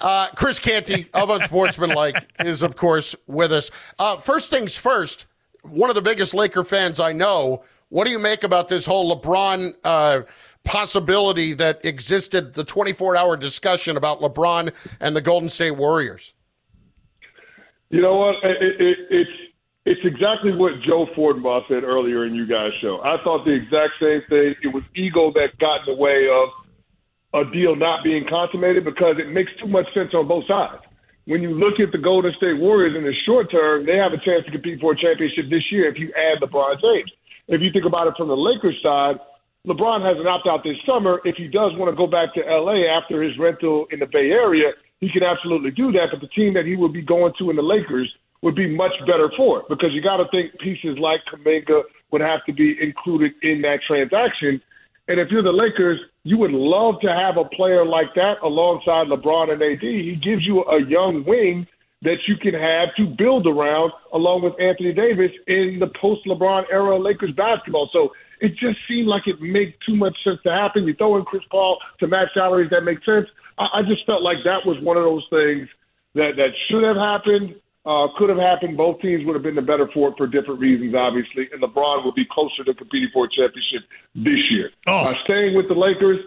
[0.00, 3.70] Uh, Chris Canty of Unsportsmanlike is, of course, with us.
[3.98, 5.26] Uh, first things first,
[5.62, 7.64] one of the biggest Laker fans I know.
[7.90, 10.22] What do you make about this whole LeBron uh,
[10.64, 16.34] possibility that existed, the 24 hour discussion about LeBron and the Golden State Warriors?
[17.90, 18.34] You know what?
[18.42, 19.30] It, it, it, it's
[19.86, 23.00] it's exactly what Joe Fortenbaugh said earlier in you guys' show.
[23.02, 24.54] I thought the exact same thing.
[24.62, 26.50] It was ego that got in the way of
[27.32, 30.82] a deal not being consummated because it makes too much sense on both sides.
[31.24, 34.18] when you look at the Golden State Warriors in the short term, they have a
[34.18, 37.10] chance to compete for a championship this year if you add LeBron James.
[37.48, 39.16] If you think about it from the Lakers side,
[39.66, 41.20] LeBron has an opt out this summer.
[41.24, 44.30] If he does want to go back to LA after his rental in the Bay
[44.30, 46.08] Area, he can absolutely do that.
[46.12, 48.92] But the team that he would be going to in the Lakers would be much
[49.06, 51.82] better for it because you got to think pieces like Kuminga
[52.12, 54.60] would have to be included in that transaction.
[55.08, 59.08] And if you're the Lakers, you would love to have a player like that alongside
[59.08, 59.80] LeBron and AD.
[59.80, 61.66] He gives you a young wing
[62.02, 66.64] that you can have to build around along with Anthony Davis in the post LeBron
[66.70, 67.90] era Lakers basketball.
[67.92, 70.84] So it just seemed like it made too much sense to happen.
[70.84, 73.26] You throw in Chris Paul to match salaries, that makes sense.
[73.58, 75.68] I, I just felt like that was one of those things
[76.14, 77.56] that, that should have happened
[77.88, 78.76] uh, could have happened.
[78.76, 81.48] Both teams would have been the better for it for different reasons, obviously.
[81.52, 84.70] And LeBron would be closer to competing for a championship this year.
[84.86, 85.08] Oh.
[85.08, 86.20] Uh, staying with the Lakers,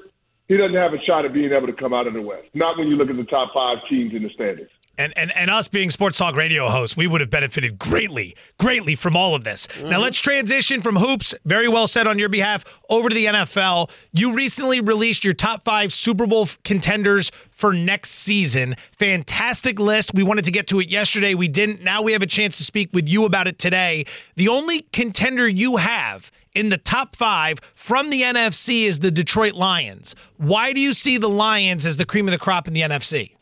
[0.47, 2.47] he doesn't have a shot at being able to come out of the West.
[2.55, 4.69] Not when you look at the top five teams in the standings.
[5.01, 8.93] And, and and us being sports talk radio hosts, we would have benefited greatly, greatly
[8.93, 9.67] from all of this.
[9.79, 10.01] Now mm-hmm.
[10.01, 13.89] let's transition from hoops, very well said on your behalf, over to the NFL.
[14.13, 18.75] You recently released your top five Super Bowl contenders for next season.
[18.91, 20.13] Fantastic list.
[20.13, 21.33] We wanted to get to it yesterday.
[21.33, 21.81] We didn't.
[21.81, 24.05] Now we have a chance to speak with you about it today.
[24.35, 29.53] The only contender you have in the top five from the NFC is the Detroit
[29.53, 30.15] Lions.
[30.37, 33.35] Why do you see the Lions as the cream of the crop in the NFC?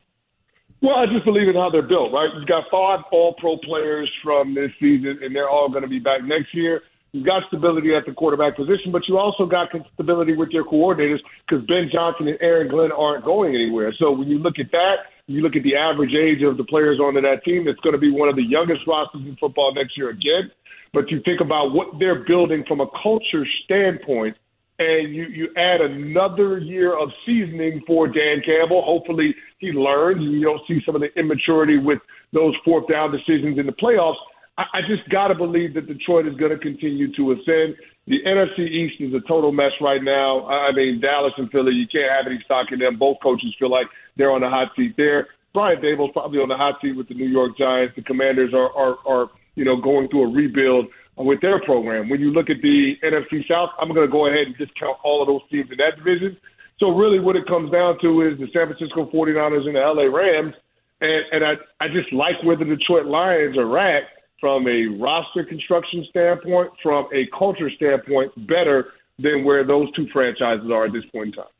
[0.81, 2.29] Well, I just believe in how they're built, right?
[2.33, 5.99] You've got five all pro players from this season, and they're all going to be
[5.99, 6.81] back next year.
[7.11, 11.19] You've got stability at the quarterback position, but you also got stability with your coordinators
[11.47, 13.93] because Ben Johnson and Aaron Glenn aren't going anywhere.
[13.99, 16.99] So when you look at that, you look at the average age of the players
[16.99, 19.97] on that team, it's going to be one of the youngest rosters in football next
[19.97, 20.51] year again.
[20.93, 24.37] But you think about what they're building from a culture standpoint,
[24.79, 28.81] and you, you add another year of seasoning for Dan Campbell.
[28.83, 30.19] Hopefully he learns.
[30.19, 31.99] and You don't see some of the immaturity with
[32.33, 34.15] those fourth down decisions in the playoffs.
[34.57, 37.75] I, I just got to believe that Detroit is going to continue to ascend.
[38.07, 40.47] The NFC East is a total mess right now.
[40.47, 42.97] I mean, Dallas and Philly, you can't have any stock in them.
[42.97, 45.27] Both coaches feel like they're on the hot seat there.
[45.53, 47.95] Brian Daboll's probably on the hot seat with the New York Giants.
[47.95, 50.85] The Commanders are, are, are you know, going through a rebuild
[51.19, 52.09] with their program.
[52.09, 55.21] When you look at the NFC South, I'm going to go ahead and discount all
[55.21, 56.35] of those teams in that division.
[56.79, 60.03] So really what it comes down to is the San Francisco 49ers and the LA
[60.03, 60.53] Rams.
[61.01, 64.03] And, and I, I just like where the Detroit Lions are at
[64.39, 70.71] from a roster construction standpoint, from a culture standpoint, better than where those two franchises
[70.71, 71.51] are at this point in time.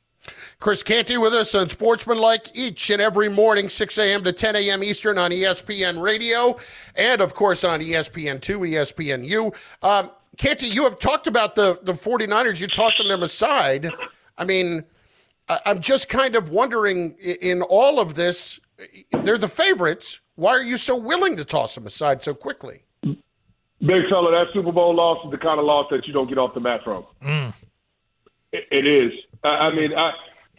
[0.60, 4.24] Chris Canty with us on Sportsmanlike each and every morning, 6 a.m.
[4.24, 4.84] to 10 a.m.
[4.84, 6.58] Eastern on ESPN Radio,
[6.96, 9.56] and of course on E ESPN2, ESPNU.
[9.82, 12.60] Um, Canty, you have talked about the, the 49ers.
[12.60, 13.90] You're tossing them aside.
[14.38, 14.84] I mean,
[15.48, 18.60] I, I'm just kind of wondering in all of this,
[19.24, 20.22] they're the favorites.
[20.36, 22.84] Why are you so willing to toss them aside so quickly?
[23.02, 26.38] Big fella, that Super Bowl loss is the kind of loss that you don't get
[26.38, 27.06] off the mat from.
[28.52, 29.12] It, it is.
[29.44, 30.12] I, I mean, I,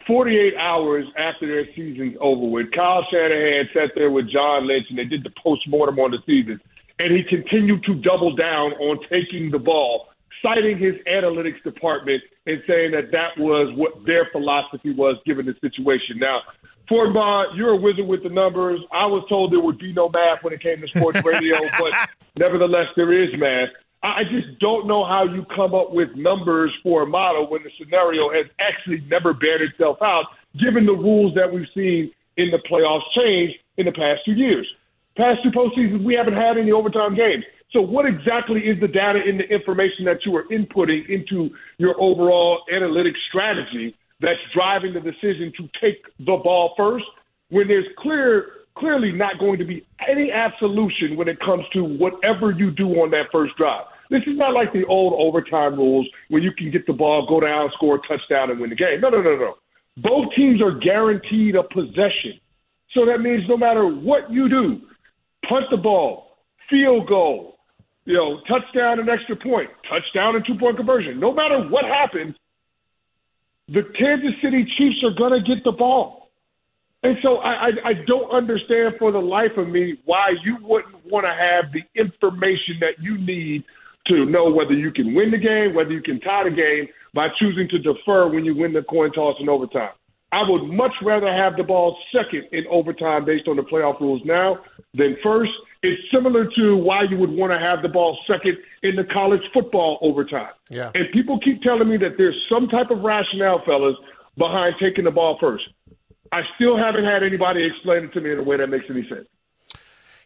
[0.07, 4.97] 48 hours after their season's over with, Kyle Shanahan sat there with John Lynch and
[4.97, 6.59] they did the postmortem on the season.
[6.99, 10.09] And he continued to double down on taking the ball,
[10.41, 15.55] citing his analytics department and saying that that was what their philosophy was given the
[15.61, 16.17] situation.
[16.19, 16.41] Now,
[16.89, 18.81] Fortenbaugh, you're a wizard with the numbers.
[18.91, 21.93] I was told there would be no math when it came to sports radio, but
[22.37, 23.69] nevertheless, there is math.
[24.03, 27.69] I just don't know how you come up with numbers for a model when the
[27.77, 30.25] scenario has actually never bared itself out,
[30.59, 34.67] given the rules that we've seen in the playoffs change in the past two years.
[35.15, 37.43] Past two postseasons, we haven't had any overtime games.
[37.73, 41.95] So, what exactly is the data and the information that you are inputting into your
[42.01, 47.05] overall analytic strategy that's driving the decision to take the ball first
[47.49, 52.51] when there's clear clearly not going to be any absolution when it comes to whatever
[52.51, 53.85] you do on that first drive.
[54.09, 57.39] This is not like the old overtime rules where you can get the ball, go
[57.39, 58.99] down, score a touchdown, and win the game.
[58.99, 59.55] No, no, no, no.
[59.97, 62.39] Both teams are guaranteed a possession.
[62.93, 64.81] So that means no matter what you do,
[65.47, 66.37] punt the ball,
[66.69, 67.59] field goal,
[68.03, 71.19] you know, touchdown and extra point, touchdown and two point conversion.
[71.19, 72.35] No matter what happens,
[73.69, 76.20] the Kansas City Chiefs are going to get the ball.
[77.03, 81.03] And so I, I, I don't understand for the life of me why you wouldn't
[81.05, 83.63] want to have the information that you need
[84.07, 87.27] to know whether you can win the game, whether you can tie the game by
[87.39, 89.91] choosing to defer when you win the coin toss in overtime.
[90.31, 94.21] I would much rather have the ball second in overtime based on the playoff rules
[94.23, 94.59] now
[94.93, 95.51] than first.
[95.83, 99.41] It's similar to why you would want to have the ball second in the college
[99.53, 100.53] football overtime.
[100.69, 100.91] Yeah.
[100.93, 103.95] And people keep telling me that there's some type of rationale, fellas,
[104.37, 105.63] behind taking the ball first.
[106.31, 109.07] I still haven't had anybody explain it to me in a way that makes any
[109.09, 109.27] sense.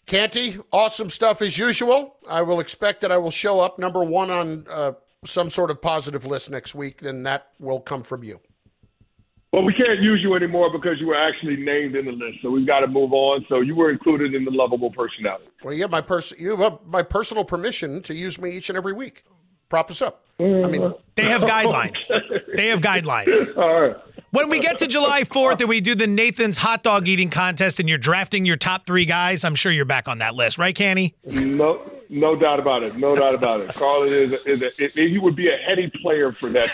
[0.06, 2.18] Canty, awesome stuff as usual.
[2.30, 4.92] I will expect that I will show up number one on uh,
[5.26, 7.02] some sort of positive list next week.
[7.02, 8.40] Then that will come from you.
[9.52, 12.52] Well, we can't use you anymore because you were actually named in the list, so
[12.52, 13.46] we've got to move on.
[13.48, 15.46] So you were included in the lovable personality.
[15.64, 18.78] Well, you have my pers- you have my personal permission to use me each and
[18.78, 19.24] every week.
[19.70, 20.26] Prop us up.
[20.40, 22.12] I mean, They have guidelines.
[22.56, 23.58] They have guidelines.
[23.58, 23.96] All right.
[24.36, 27.80] When we get to July 4th and we do the Nathan's hot dog eating contest
[27.80, 30.76] and you're drafting your top three guys, I'm sure you're back on that list, right,
[30.76, 31.16] Canty?
[31.24, 31.80] No,
[32.10, 32.98] no doubt about it.
[32.98, 33.70] No doubt about it.
[33.70, 36.68] Carlin is, is a, it, he would be a heady player for that.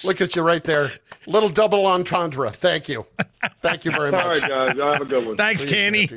[0.04, 0.92] look at you right there.
[1.26, 2.50] Little double entendre.
[2.50, 3.06] Thank you.
[3.62, 4.22] Thank you very much.
[4.22, 4.76] All right, guys.
[4.76, 5.38] Y'all have a good one.
[5.38, 6.10] Thanks, Canty.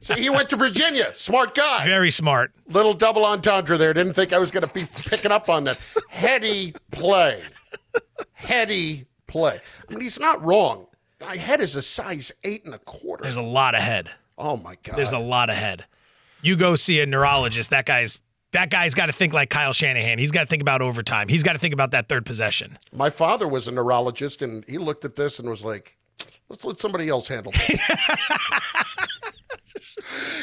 [0.00, 1.14] See, he went to Virginia.
[1.14, 1.84] Smart guy.
[1.84, 2.50] Very smart.
[2.66, 3.94] Little double entendre there.
[3.94, 5.78] Didn't think I was going to be picking up on that.
[6.08, 7.40] Heady play.
[8.40, 9.60] Heady play.
[9.88, 10.86] I mean, he's not wrong.
[11.20, 13.22] My head is a size eight and a quarter.
[13.22, 14.10] There's a lot of head.
[14.38, 14.96] oh my god.
[14.96, 15.84] There's a lot of head.
[16.42, 17.70] You go see a neurologist.
[17.70, 18.18] That guy's
[18.52, 20.18] that guy's got to think like Kyle Shanahan.
[20.18, 21.28] He's got to think about overtime.
[21.28, 22.78] He's got to think about that third possession.
[22.92, 25.96] My father was a neurologist, and he looked at this and was like,
[26.48, 27.78] "Let's let somebody else handle this."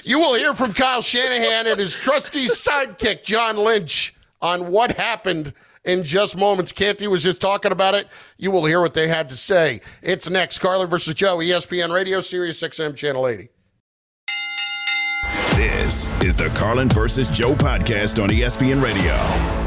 [0.04, 5.54] you will hear from Kyle Shanahan and his trusty sidekick John Lynch on what happened
[5.88, 6.72] in just moments.
[6.72, 8.08] Canty was just talking about it.
[8.38, 9.82] You will hear what they had to say.
[10.04, 10.60] It's next.
[10.60, 13.50] Carlin versus Joe, ESPN Radio, Sirius XM, Channel 80.
[15.56, 19.67] This is the Carlin versus Joe podcast on ESPN Radio.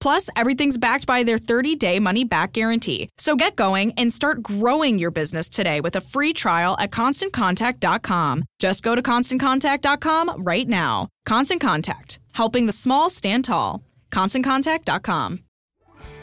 [0.00, 3.08] Plus, everything's backed by their 30 day money back guarantee.
[3.18, 8.44] So get going and start growing your business today with a free trial at constantcontact.com.
[8.58, 11.08] Just go to constantcontact.com right now.
[11.24, 13.82] Constant Contact, helping the small stand tall.
[14.12, 15.40] ConstantContact.com.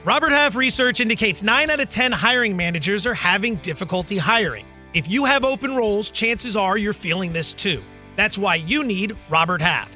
[0.05, 4.65] Robert Half research indicates 9 out of 10 hiring managers are having difficulty hiring.
[4.93, 7.81] If you have open roles, chances are you're feeling this too.
[8.15, 9.95] That's why you need Robert Half.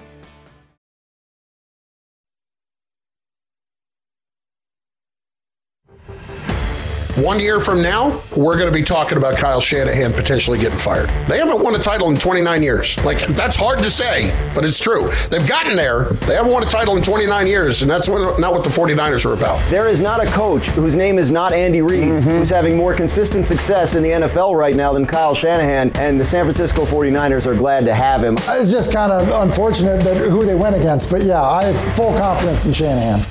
[7.15, 11.09] One year from now, we're going to be talking about Kyle Shanahan potentially getting fired.
[11.27, 12.97] They haven't won a title in 29 years.
[13.03, 15.11] Like, that's hard to say, but it's true.
[15.29, 16.05] They've gotten there.
[16.25, 19.25] They haven't won a title in 29 years, and that's what, not what the 49ers
[19.25, 19.59] are about.
[19.69, 22.29] There is not a coach whose name is not Andy Reid mm-hmm.
[22.29, 26.25] who's having more consistent success in the NFL right now than Kyle Shanahan, and the
[26.25, 28.37] San Francisco 49ers are glad to have him.
[28.37, 32.13] It's just kind of unfortunate that who they went against, but yeah, I have full
[32.13, 33.25] confidence in Shanahan.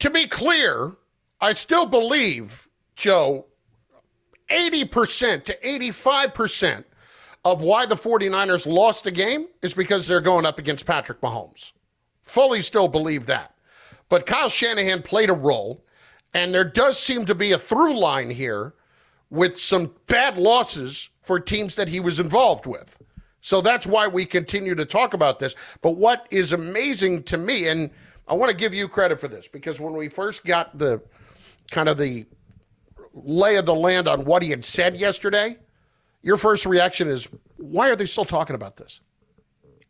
[0.00, 0.92] To be clear,
[1.40, 3.46] I still believe, Joe,
[4.50, 6.84] 80% to 85%
[7.44, 11.72] of why the 49ers lost the game is because they're going up against Patrick Mahomes.
[12.22, 13.54] Fully still believe that.
[14.08, 15.84] But Kyle Shanahan played a role,
[16.34, 18.74] and there does seem to be a through line here
[19.30, 22.96] with some bad losses for teams that he was involved with.
[23.40, 25.54] So that's why we continue to talk about this.
[25.80, 27.90] But what is amazing to me, and
[28.30, 31.02] I want to give you credit for this because when we first got the
[31.72, 32.26] kind of the
[33.12, 35.56] lay of the land on what he had said yesterday,
[36.22, 39.00] your first reaction is, why are they still talking about this?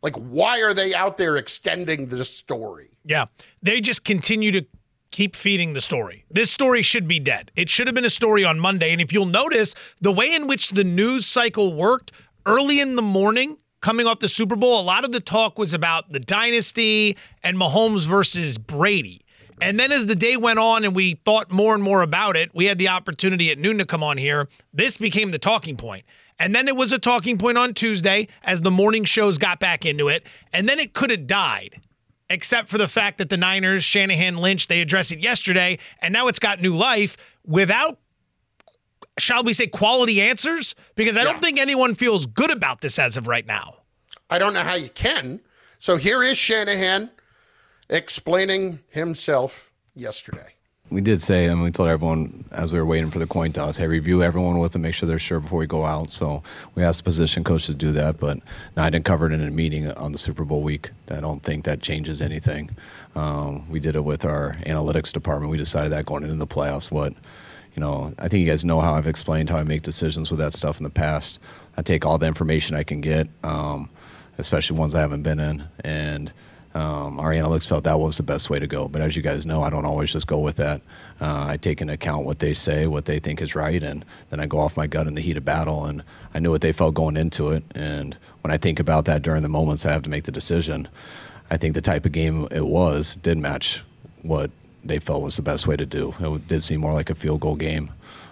[0.01, 2.89] Like, why are they out there extending this story?
[3.05, 3.25] Yeah.
[3.61, 4.65] They just continue to
[5.11, 6.25] keep feeding the story.
[6.31, 7.51] This story should be dead.
[7.55, 8.91] It should have been a story on Monday.
[8.91, 12.11] And if you'll notice, the way in which the news cycle worked
[12.47, 15.73] early in the morning, coming off the Super Bowl, a lot of the talk was
[15.73, 19.21] about the dynasty and Mahomes versus Brady.
[19.59, 22.49] And then as the day went on and we thought more and more about it,
[22.55, 24.47] we had the opportunity at noon to come on here.
[24.73, 26.03] This became the talking point.
[26.39, 29.85] And then it was a talking point on Tuesday as the morning shows got back
[29.85, 30.25] into it.
[30.51, 31.79] And then it could have died,
[32.27, 35.77] except for the fact that the Niners, Shanahan, Lynch, they addressed it yesterday.
[35.99, 37.15] And now it's got new life
[37.45, 37.99] without,
[39.17, 40.75] shall we say, quality answers?
[40.95, 43.77] Because I don't think anyone feels good about this as of right now.
[44.29, 45.41] I don't know how you can.
[45.79, 47.09] So here is Shanahan
[47.89, 50.53] explaining himself yesterday.
[50.89, 53.77] We did say, and we told everyone as we were waiting for the coin toss,
[53.77, 56.11] hey, review everyone with them, make sure they're sure before we go out.
[56.11, 56.43] So
[56.75, 58.39] we asked the position coach to do that, but
[58.75, 60.91] no, I didn't cover it in a meeting on the Super Bowl week.
[61.09, 62.71] I don't think that changes anything.
[63.15, 65.49] Um, we did it with our analytics department.
[65.49, 66.91] We decided that going into the playoffs.
[66.91, 67.13] What,
[67.73, 70.39] you know, I think you guys know how I've explained how I make decisions with
[70.39, 71.39] that stuff in the past.
[71.77, 73.89] I take all the information I can get, um,
[74.37, 76.33] especially ones I haven't been in, and
[76.73, 78.87] um, our analytics felt that was the best way to go.
[78.87, 80.81] But as you guys know, I don't always just go with that.
[81.19, 84.39] Uh, I take into account what they say, what they think is right, and then
[84.39, 85.85] I go off my gut in the heat of battle.
[85.85, 86.03] And
[86.33, 87.63] I knew what they felt going into it.
[87.75, 90.87] And when I think about that during the moments I have to make the decision,
[91.49, 93.83] I think the type of game it was did match
[94.21, 94.49] what
[94.83, 96.13] they felt was the best way to do.
[96.19, 97.91] It It did seem more like a field goal game.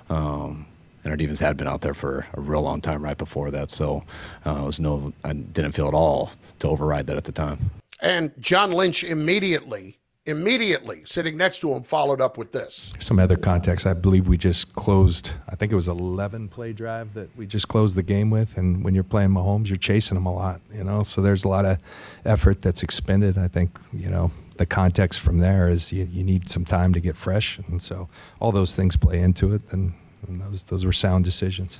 [0.10, 0.66] Um,
[1.04, 3.72] and our defense had been out there for a real long time right before that.
[3.72, 4.04] So
[4.45, 7.72] uh, it was no, I didn't feel at all to override that at the time.
[8.02, 12.93] And John Lynch immediately, immediately sitting next to him, followed up with this.
[13.00, 17.14] Some other context, I believe we just closed, I think it was 11 play drive
[17.14, 18.58] that we just closed the game with.
[18.58, 21.04] And when you're playing Mahomes, you're chasing him a lot, you know?
[21.04, 21.78] So there's a lot of
[22.26, 23.38] effort that's expended.
[23.38, 26.99] I think, you know, the context from there is you, you need some time to
[26.99, 27.57] get fresh.
[27.70, 28.10] And so
[28.41, 29.62] all those things play into it.
[29.72, 29.93] And,
[30.28, 31.80] and those, those were sound decisions.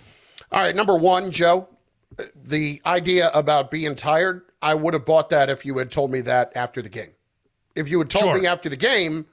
[0.52, 1.68] All right, number one, Joe,
[2.46, 6.22] the idea about being tired, I would have bought that if you had told me
[6.22, 7.10] that after the game.
[7.76, 8.40] If you had told Sure.
[8.40, 9.26] me after the game,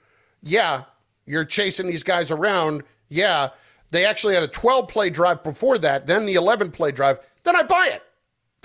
[0.42, 0.82] yeah,
[1.24, 2.82] you're chasing these guys around.
[3.08, 3.50] Yeah,
[3.92, 7.20] they actually had a 12 play drive before that, then the 11 play drive.
[7.44, 8.02] Then I buy it.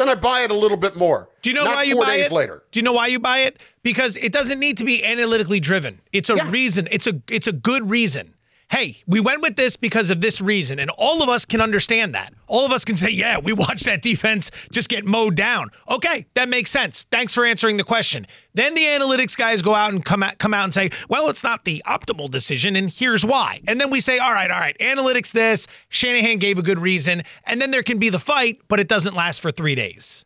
[0.02, 1.30] Then I buy it a little bit more.
[1.44, 2.32] Do you know Not why you four buy days it?
[2.32, 2.64] later.
[2.72, 3.62] Do you know why you buy it?
[3.84, 6.02] Because it doesn't need to be analytically driven.
[6.12, 6.88] It's a reason.
[6.90, 8.34] It's a it's a good reason.
[8.72, 12.16] Hey, we went with this because of this reason, and all of us can understand
[12.16, 12.34] that.
[12.48, 16.26] All of us can say, "Yeah, we watched that defense just get mowed down." Okay,
[16.36, 17.06] that makes sense.
[17.12, 18.26] Thanks for answering the question.
[18.54, 21.44] Then the analytics guys go out and come out, come out and say, "Well, it's
[21.44, 24.78] not the optimal decision, and here's why." And then we say, "All right, all right,
[24.80, 25.68] analytics this.
[25.90, 29.16] Shanahan gave a good reason," and then there can be the fight, but it doesn't
[29.16, 30.24] last for three days.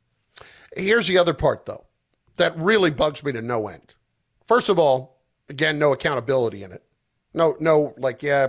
[0.77, 1.87] Here's the other part, though,
[2.35, 3.95] that really bugs me to no end.
[4.47, 6.83] First of all, again, no accountability in it.
[7.35, 8.47] No, no, like, yeah,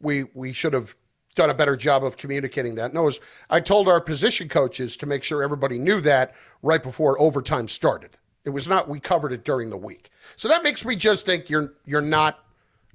[0.00, 0.96] we we should have
[1.34, 2.94] done a better job of communicating that.
[2.94, 7.20] No, was, I told our position coaches to make sure everybody knew that right before
[7.20, 8.16] overtime started.
[8.44, 10.10] It was not we covered it during the week.
[10.34, 12.38] So that makes me just think you're you're not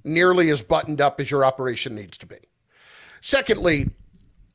[0.04, 2.38] nearly as buttoned up as your operation needs to be.
[3.22, 3.92] Secondly,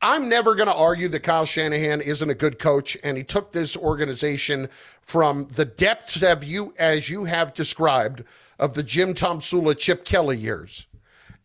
[0.02, 3.52] I'm never going to argue that Kyle Shanahan isn't a good coach, and he took
[3.52, 4.68] this organization
[5.00, 8.22] from the depths of you, as you have described,
[8.58, 10.86] of the Jim Tomsula, Chip Kelly years,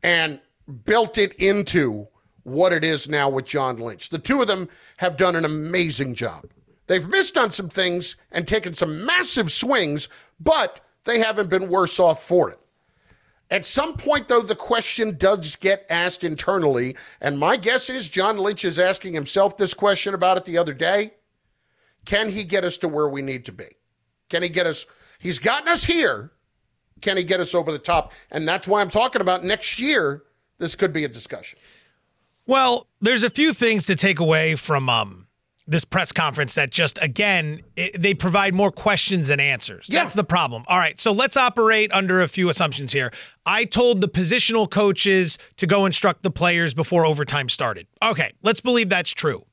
[0.04, 0.39] and
[0.86, 2.08] built it into
[2.43, 4.10] what it is now with John Lynch.
[4.10, 6.45] The two of them have done an amazing job.
[6.88, 11.99] They've missed on some things and taken some massive swings, but they haven't been worse
[11.99, 12.60] off for it.
[13.52, 16.95] At some point, though, the question does get asked internally.
[17.20, 20.74] And my guess is John Lynch is asking himself this question about it the other
[20.74, 21.12] day.
[22.06, 23.68] Can he get us to where we need to be?
[24.30, 24.86] Can he get us?
[25.20, 26.32] He's gotten us here.
[27.02, 28.14] Can he get us over the top?
[28.32, 30.24] And that's why I'm talking about next year.
[30.58, 31.60] This could be a discussion.
[32.47, 35.20] Well, there's a few things to take away from um,
[35.72, 39.88] this press conference that just, again, it, they provide more questions than answers.
[39.88, 40.65] That's the problem.
[40.67, 43.09] All right, so let's operate under a few assumptions here.
[43.45, 47.88] I told the positional coaches to go instruct the players before overtime started.
[48.03, 49.45] Okay, let's believe that's true.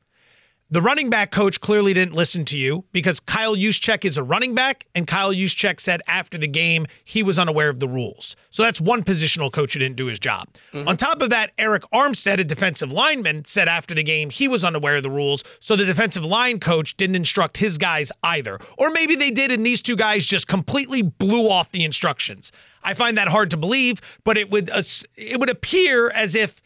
[0.70, 4.54] The running back coach clearly didn't listen to you because Kyle Juszczyk is a running
[4.54, 8.36] back, and Kyle Juszczyk said after the game he was unaware of the rules.
[8.50, 10.48] So that's one positional coach who didn't do his job.
[10.74, 14.62] On top of that, Arik Armstead, a defensive lineman, said after the game he was
[14.62, 18.58] unaware of the rules, so the defensive line coach didn't instruct his guys either.
[18.76, 22.52] Or maybe they did, and these two guys just completely blew off the instructions.
[22.82, 24.82] I find that hard to believe, but it would uh,
[25.16, 26.60] it would appear as if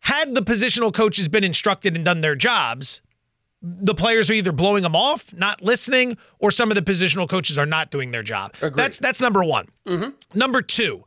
[0.00, 3.02] had the positional coaches been instructed and done their jobs,
[3.68, 7.58] the players are either blowing them off, not listening, or some of the positional coaches
[7.58, 8.54] are not doing their job.
[8.76, 9.66] That's that's number one.
[10.34, 11.02] Number two,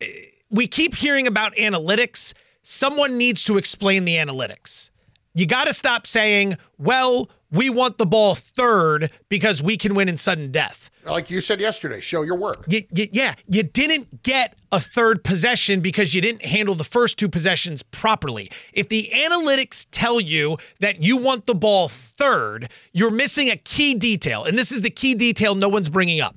[0.00, 0.06] eh,
[0.50, 2.34] we keep hearing about analytics.
[2.62, 4.90] Someone needs to explain the analytics.
[5.34, 10.08] You got to stop saying, "Well, we want the ball third because we can win
[10.08, 10.90] in sudden death.
[11.04, 12.64] Like you said yesterday, show your work.
[12.68, 17.18] You, you, yeah, you didn't get a third possession because you didn't handle the first
[17.18, 18.50] two possessions properly.
[18.72, 23.94] If the analytics tell you that you want the ball third, you're missing a key
[23.94, 24.44] detail.
[24.44, 26.36] And this is the key detail no one's bringing up.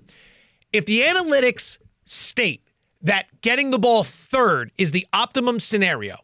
[0.74, 2.62] If the analytics state
[3.02, 6.18] that getting the ball third is the optimum scenario,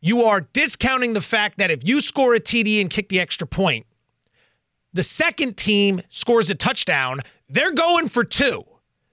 [0.00, 3.46] you are discounting the fact that if you score a TD and kick the extra
[3.46, 3.86] point,
[4.92, 8.64] the second team scores a touchdown, they're going for two.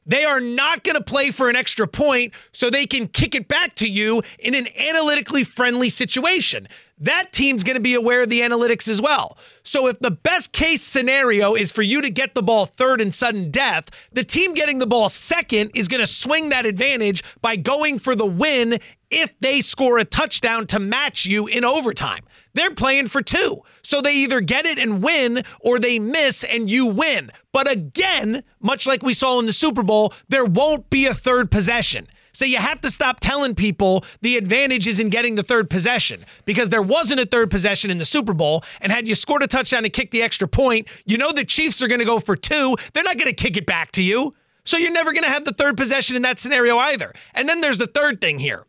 [0.05, 3.47] They are not going to play for an extra point so they can kick it
[3.49, 6.67] back to you in an analytically friendly situation.
[6.99, 9.37] That team's going to be aware of the analytics as well.
[9.63, 13.11] So if the best case scenario is for you to get the ball third in
[13.11, 17.55] sudden death, the team getting the ball second is going to swing that advantage by
[17.55, 18.79] going for the win
[19.11, 22.23] if they score a touchdown to match you in overtime.
[22.53, 23.61] They're playing for two.
[23.83, 27.29] So they either get it and win or they miss and you win.
[27.51, 31.51] But again, much like we saw in the Super Bowl, there won't be a third
[31.51, 32.07] possession.
[32.37, 36.23] So you have to stop telling people the advantage is in getting the third possession
[36.45, 38.63] because there wasn't a third possession in the Super Bowl.
[38.79, 41.81] And had you scored a touchdown and kicked the extra point, you know the Chiefs
[41.81, 42.75] are going to go for two.
[42.93, 44.33] They're not going to kick it back to you.
[44.65, 47.11] So you're never going to have the third possession in that scenario either.
[47.33, 48.67] And then there's the third thing here.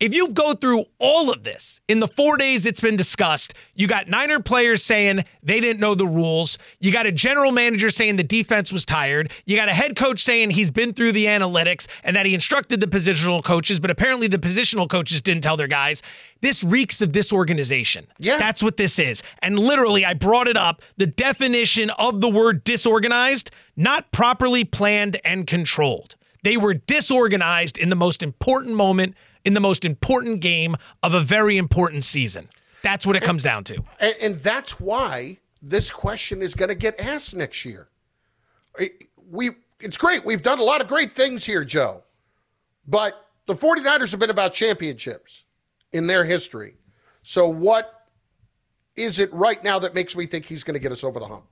[0.00, 3.88] If you go through all of this in the four days it's been discussed, you
[3.88, 6.56] got Niner players saying they didn't know the rules.
[6.78, 9.32] You got a general manager saying the defense was tired.
[9.44, 12.80] You got a head coach saying he's been through the analytics and that he instructed
[12.80, 16.00] the positional coaches, but apparently the positional coaches didn't tell their guys.
[16.42, 18.06] This reeks of disorganization.
[18.18, 18.38] Yeah.
[18.38, 19.24] That's what this is.
[19.42, 25.20] And literally, I brought it up the definition of the word disorganized, not properly planned
[25.24, 26.14] and controlled.
[26.44, 31.20] They were disorganized in the most important moment in the most important game of a
[31.20, 32.48] very important season.
[32.82, 33.82] That's what it comes down to.
[34.00, 37.88] And, and that's why this question is going to get asked next year.
[39.30, 40.24] We it's great.
[40.24, 42.02] We've done a lot of great things here, Joe.
[42.86, 43.14] But
[43.46, 45.44] the 49ers have been about championships
[45.92, 46.74] in their history.
[47.22, 48.06] So what
[48.96, 51.26] is it right now that makes me think he's going to get us over the
[51.26, 51.44] hump?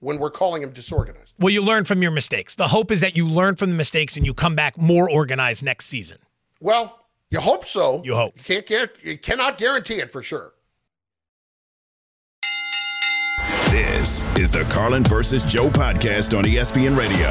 [0.00, 1.34] when we're calling him disorganized.
[1.38, 2.54] Well, you learn from your mistakes.
[2.54, 5.64] The hope is that you learn from the mistakes and you come back more organized
[5.64, 6.18] next season.
[6.60, 8.02] Well, you hope so.
[8.04, 8.36] You hope.
[8.36, 10.52] You can't guarantee, you cannot guarantee it for sure.
[13.70, 17.28] This is the Carlin versus Joe podcast on ESPN Radio.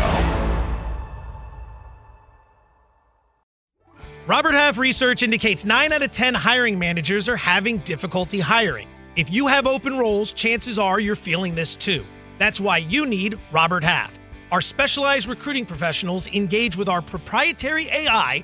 [4.27, 8.87] Robert Half research indicates 9 out of 10 hiring managers are having difficulty hiring.
[9.15, 12.05] If you have open roles, chances are you're feeling this too.
[12.37, 14.19] That's why you need Robert Half.
[14.51, 18.43] Our specialized recruiting professionals engage with our proprietary AI